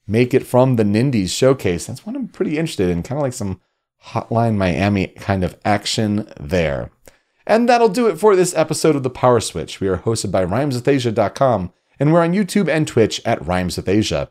make 0.08 0.34
it 0.34 0.46
from 0.46 0.76
the 0.76 0.84
Nindies 0.84 1.30
showcase. 1.30 1.88
That's 1.88 2.06
one 2.06 2.16
I'm 2.16 2.28
pretty 2.28 2.58
interested 2.58 2.90
in, 2.90 3.04
kind 3.04 3.18
of 3.18 3.24
like 3.24 3.34
some 3.34 3.62
Hotline 4.08 4.56
Miami 4.56 5.08
kind 5.08 5.44
of 5.44 5.58
action 5.64 6.32
there. 6.40 6.92
And 7.46 7.68
that'll 7.68 7.90
do 7.90 8.08
it 8.08 8.18
for 8.18 8.36
this 8.36 8.56
episode 8.56 8.96
of 8.96 9.04
The 9.04 9.10
Power 9.10 9.40
Switch. 9.40 9.80
We 9.80 9.88
are 9.88 9.98
hosted 9.98 10.32
by 10.32 10.46
rhymeswithasia.com, 10.46 11.74
and 12.00 12.14
we're 12.14 12.24
on 12.24 12.34
YouTube 12.34 12.70
and 12.70 12.88
Twitch 12.88 13.22
at 13.26 13.46
Rhymes 13.46 13.78
with 13.78 13.90
Asia. 13.90 14.30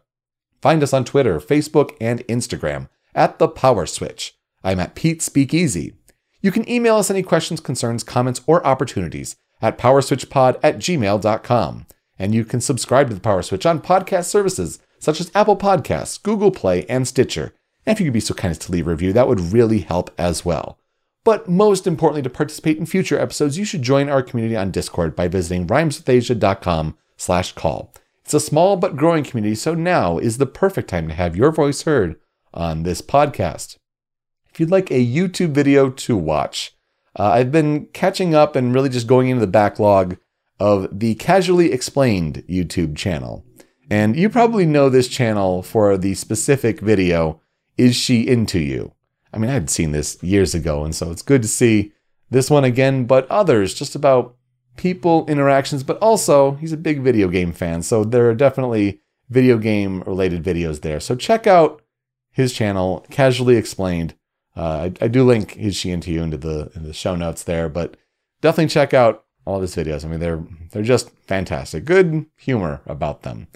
Find 0.61 0.83
us 0.83 0.92
on 0.92 1.05
Twitter, 1.05 1.40
Facebook, 1.40 1.97
and 2.01 2.27
Instagram 2.27 2.88
at 3.14 3.38
The 3.38 3.49
Power 3.49 3.87
Switch. 3.87 4.35
I'm 4.64 4.81
at 4.81 4.94
Pete 4.94 5.22
Speakeasy. 5.22 5.94
You 6.40 6.51
can 6.51 6.68
email 6.68 6.96
us 6.96 7.11
any 7.11 7.22
questions, 7.22 7.61
concerns, 7.61 8.03
comments, 8.05 8.40
or 8.46 8.66
opportunities 8.66 9.37
at 9.61 9.79
powerswitchpod 9.79 10.59
at 10.62 10.79
gmail.com. 10.79 11.87
And 12.18 12.35
you 12.35 12.44
can 12.44 12.61
subscribe 12.61 13.09
to 13.09 13.14
The 13.14 13.20
Power 13.20 13.42
Switch 13.42 13.66
on 13.66 13.81
podcast 13.81 14.27
services 14.27 14.81
such 14.98 15.20
as 15.20 15.33
Apple 15.35 15.57
Podcasts, 15.57 16.22
Google 16.22 16.53
Play, 16.53 16.87
and 16.87 17.09
Stitcher. 17.09 17.55
And 17.85 17.96
if 17.96 18.01
you 18.01 18.07
could 18.07 18.12
be 18.12 18.20
so 18.20 18.35
kind 18.35 18.53
as 18.53 18.59
to 18.59 18.72
leave 18.72 18.87
a 18.87 18.90
review, 18.90 19.12
that 19.12 19.27
would 19.27 19.40
really 19.53 19.81
help 19.81 20.12
as 20.16 20.44
well. 20.44 20.79
But 21.25 21.48
most 21.48 21.87
importantly, 21.87 22.22
to 22.22 22.31
participate 22.31 22.79
in 22.79 22.87
future 22.87 23.18
episodes, 23.18 23.59
you 23.59 23.64
should 23.64 23.83
join 23.83 24.09
our 24.09 24.22
community 24.22 24.57
on 24.57 24.70
Discord 24.70 25.16
by 25.16 25.29
visiting 25.29 25.66
rhymeswithasia.com 25.66 26.96
slash 27.16 27.53
call. 27.53 27.92
It's 28.25 28.35
a 28.35 28.40
small 28.40 28.77
but 28.77 28.96
growing 28.96 29.25
community, 29.25 29.57
so 29.57 29.75
now 29.75 30.18
is 30.18 30.38
the 30.38 30.46
perfect 30.46 30.88
time 30.88 31.09
to 31.09 31.14
have 31.14 31.37
your 31.37 31.51
voice 31.51 31.83
heard 31.83 32.16
on 32.55 32.85
this 32.85 33.03
podcast. 33.03 33.79
If 34.53 34.61
you'd 34.61 34.71
like 34.71 34.91
a 34.91 35.07
YouTube 35.07 35.53
video 35.53 35.88
to 35.88 36.15
watch, 36.15 36.77
uh, 37.19 37.31
I've 37.31 37.51
been 37.51 37.87
catching 37.95 38.35
up 38.35 38.55
and 38.55 38.75
really 38.75 38.91
just 38.91 39.07
going 39.07 39.31
into 39.31 39.41
the 39.41 39.47
backlog 39.47 40.19
of 40.61 40.88
the 40.93 41.15
Casually 41.15 41.73
Explained 41.73 42.45
YouTube 42.47 42.95
channel. 42.95 43.47
And 43.88 44.15
you 44.15 44.29
probably 44.29 44.67
know 44.67 44.91
this 44.91 45.09
channel 45.09 45.62
for 45.62 45.97
the 45.97 46.12
specific 46.12 46.81
video, 46.81 47.41
Is 47.79 47.97
She 47.97 48.29
Into 48.29 48.59
You? 48.59 48.93
I 49.33 49.38
mean, 49.38 49.49
I 49.49 49.55
had 49.55 49.71
seen 49.71 49.93
this 49.93 50.23
years 50.23 50.55
ago, 50.55 50.85
and 50.85 50.95
so 50.95 51.11
it's 51.11 51.23
good 51.23 51.41
to 51.41 51.49
see 51.49 51.93
this 52.29 52.51
one 52.51 52.65
again, 52.65 53.07
but 53.07 53.27
others 53.31 53.73
just 53.73 53.95
about 53.95 54.37
people 54.77 55.25
interactions, 55.29 55.83
but 55.83 55.97
also 56.03 56.53
he's 56.57 56.73
a 56.73 56.77
big 56.77 57.01
video 57.01 57.29
game 57.29 57.55
fan, 57.55 57.83
so 57.83 58.05
there 58.05 58.29
are 58.29 58.35
definitely 58.35 59.01
video 59.31 59.57
game 59.57 60.03
related 60.03 60.45
videos 60.45 60.83
there. 60.83 61.01
So 61.01 61.17
check 61.17 61.47
out 61.47 61.81
his 62.31 62.53
channel, 62.53 63.07
Casually 63.09 63.57
Explained. 63.57 64.15
Uh, 64.57 64.91
I, 65.01 65.05
I, 65.05 65.09
do 65.09 65.25
link 65.25 65.53
his 65.53 65.77
she 65.77 65.91
into 65.91 66.11
you 66.11 66.23
into 66.23 66.37
the 66.37 66.71
in 66.75 66.83
the 66.83 66.93
show 66.93 67.17
notes 67.17 67.43
there, 67.43 67.71
but 67.71 67.97
definitely 68.43 68.69
check 68.69 68.93
out 68.93 69.25
all 69.47 69.57
of 69.57 69.62
his 69.62 69.75
videos. 69.75 70.05
I 70.05 70.09
mean, 70.09 70.21
they're 70.21 70.45
they're 70.73 70.83
just 70.83 71.11
fantastic. 71.27 71.85
Good 71.85 72.27
humor 72.37 72.83
about 72.87 73.23
them. 73.23 73.49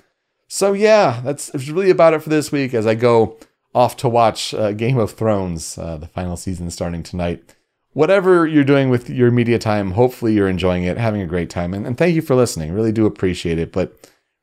So 0.48 0.72
yeah, 0.72 1.20
that's, 1.24 1.48
that's 1.48 1.68
really 1.68 1.90
about 1.90 2.14
it 2.14 2.22
for 2.22 2.30
this 2.30 2.52
week. 2.52 2.72
As 2.72 2.86
I 2.86 2.94
go 2.94 3.36
off 3.74 3.96
to 3.98 4.08
watch 4.08 4.54
uh, 4.54 4.72
Game 4.72 4.98
of 4.98 5.12
Thrones, 5.12 5.76
uh, 5.76 5.98
the 5.98 6.06
final 6.06 6.36
season 6.36 6.70
starting 6.70 7.02
tonight. 7.02 7.54
Whatever 7.92 8.46
you're 8.46 8.64
doing 8.64 8.90
with 8.90 9.08
your 9.08 9.30
media 9.30 9.58
time, 9.58 9.92
hopefully 9.92 10.34
you're 10.34 10.48
enjoying 10.48 10.84
it, 10.84 10.98
having 10.98 11.20
a 11.20 11.26
great 11.26 11.50
time. 11.50 11.74
And, 11.74 11.86
and 11.86 11.96
thank 11.96 12.14
you 12.14 12.22
for 12.22 12.34
listening. 12.34 12.72
Really 12.72 12.92
do 12.92 13.06
appreciate 13.06 13.58
it. 13.58 13.72
But 13.72 13.94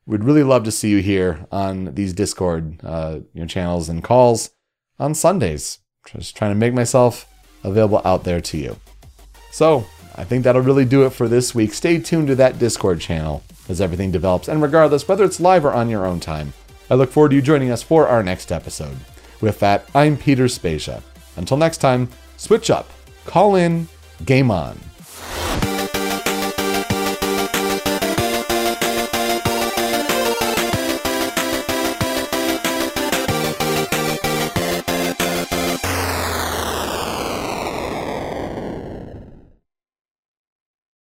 we'd 0.06 0.24
really 0.24 0.42
love 0.42 0.64
to 0.64 0.72
see 0.72 0.90
you 0.90 0.98
here 0.98 1.46
on 1.50 1.94
these 1.94 2.12
Discord 2.12 2.80
uh, 2.84 3.20
you 3.32 3.40
know, 3.40 3.46
channels 3.46 3.88
and 3.88 4.02
calls 4.02 4.50
on 4.98 5.14
Sundays. 5.14 5.78
Just 6.06 6.36
trying 6.36 6.50
to 6.50 6.56
make 6.56 6.74
myself 6.74 7.26
available 7.62 8.02
out 8.04 8.24
there 8.24 8.40
to 8.40 8.58
you. 8.58 8.76
So 9.50 9.86
I 10.16 10.24
think 10.24 10.44
that'll 10.44 10.62
really 10.62 10.84
do 10.84 11.04
it 11.06 11.10
for 11.10 11.28
this 11.28 11.54
week. 11.54 11.72
Stay 11.72 11.98
tuned 11.98 12.28
to 12.28 12.34
that 12.36 12.58
Discord 12.58 13.00
channel 13.00 13.42
as 13.68 13.80
everything 13.80 14.12
develops. 14.12 14.48
And 14.48 14.62
regardless, 14.62 15.08
whether 15.08 15.24
it's 15.24 15.40
live 15.40 15.64
or 15.64 15.72
on 15.72 15.88
your 15.88 16.06
own 16.06 16.20
time, 16.20 16.52
I 16.90 16.94
look 16.94 17.10
forward 17.10 17.30
to 17.30 17.36
you 17.36 17.42
joining 17.42 17.70
us 17.70 17.82
for 17.82 18.06
our 18.06 18.22
next 18.22 18.52
episode. 18.52 18.96
With 19.40 19.58
that, 19.60 19.88
I'm 19.94 20.16
Peter 20.16 20.48
Spezia. 20.48 21.02
Until 21.36 21.56
next 21.56 21.78
time, 21.78 22.08
switch 22.36 22.70
up, 22.70 22.90
call 23.24 23.56
in, 23.56 23.88
game 24.24 24.50
on. 24.50 24.78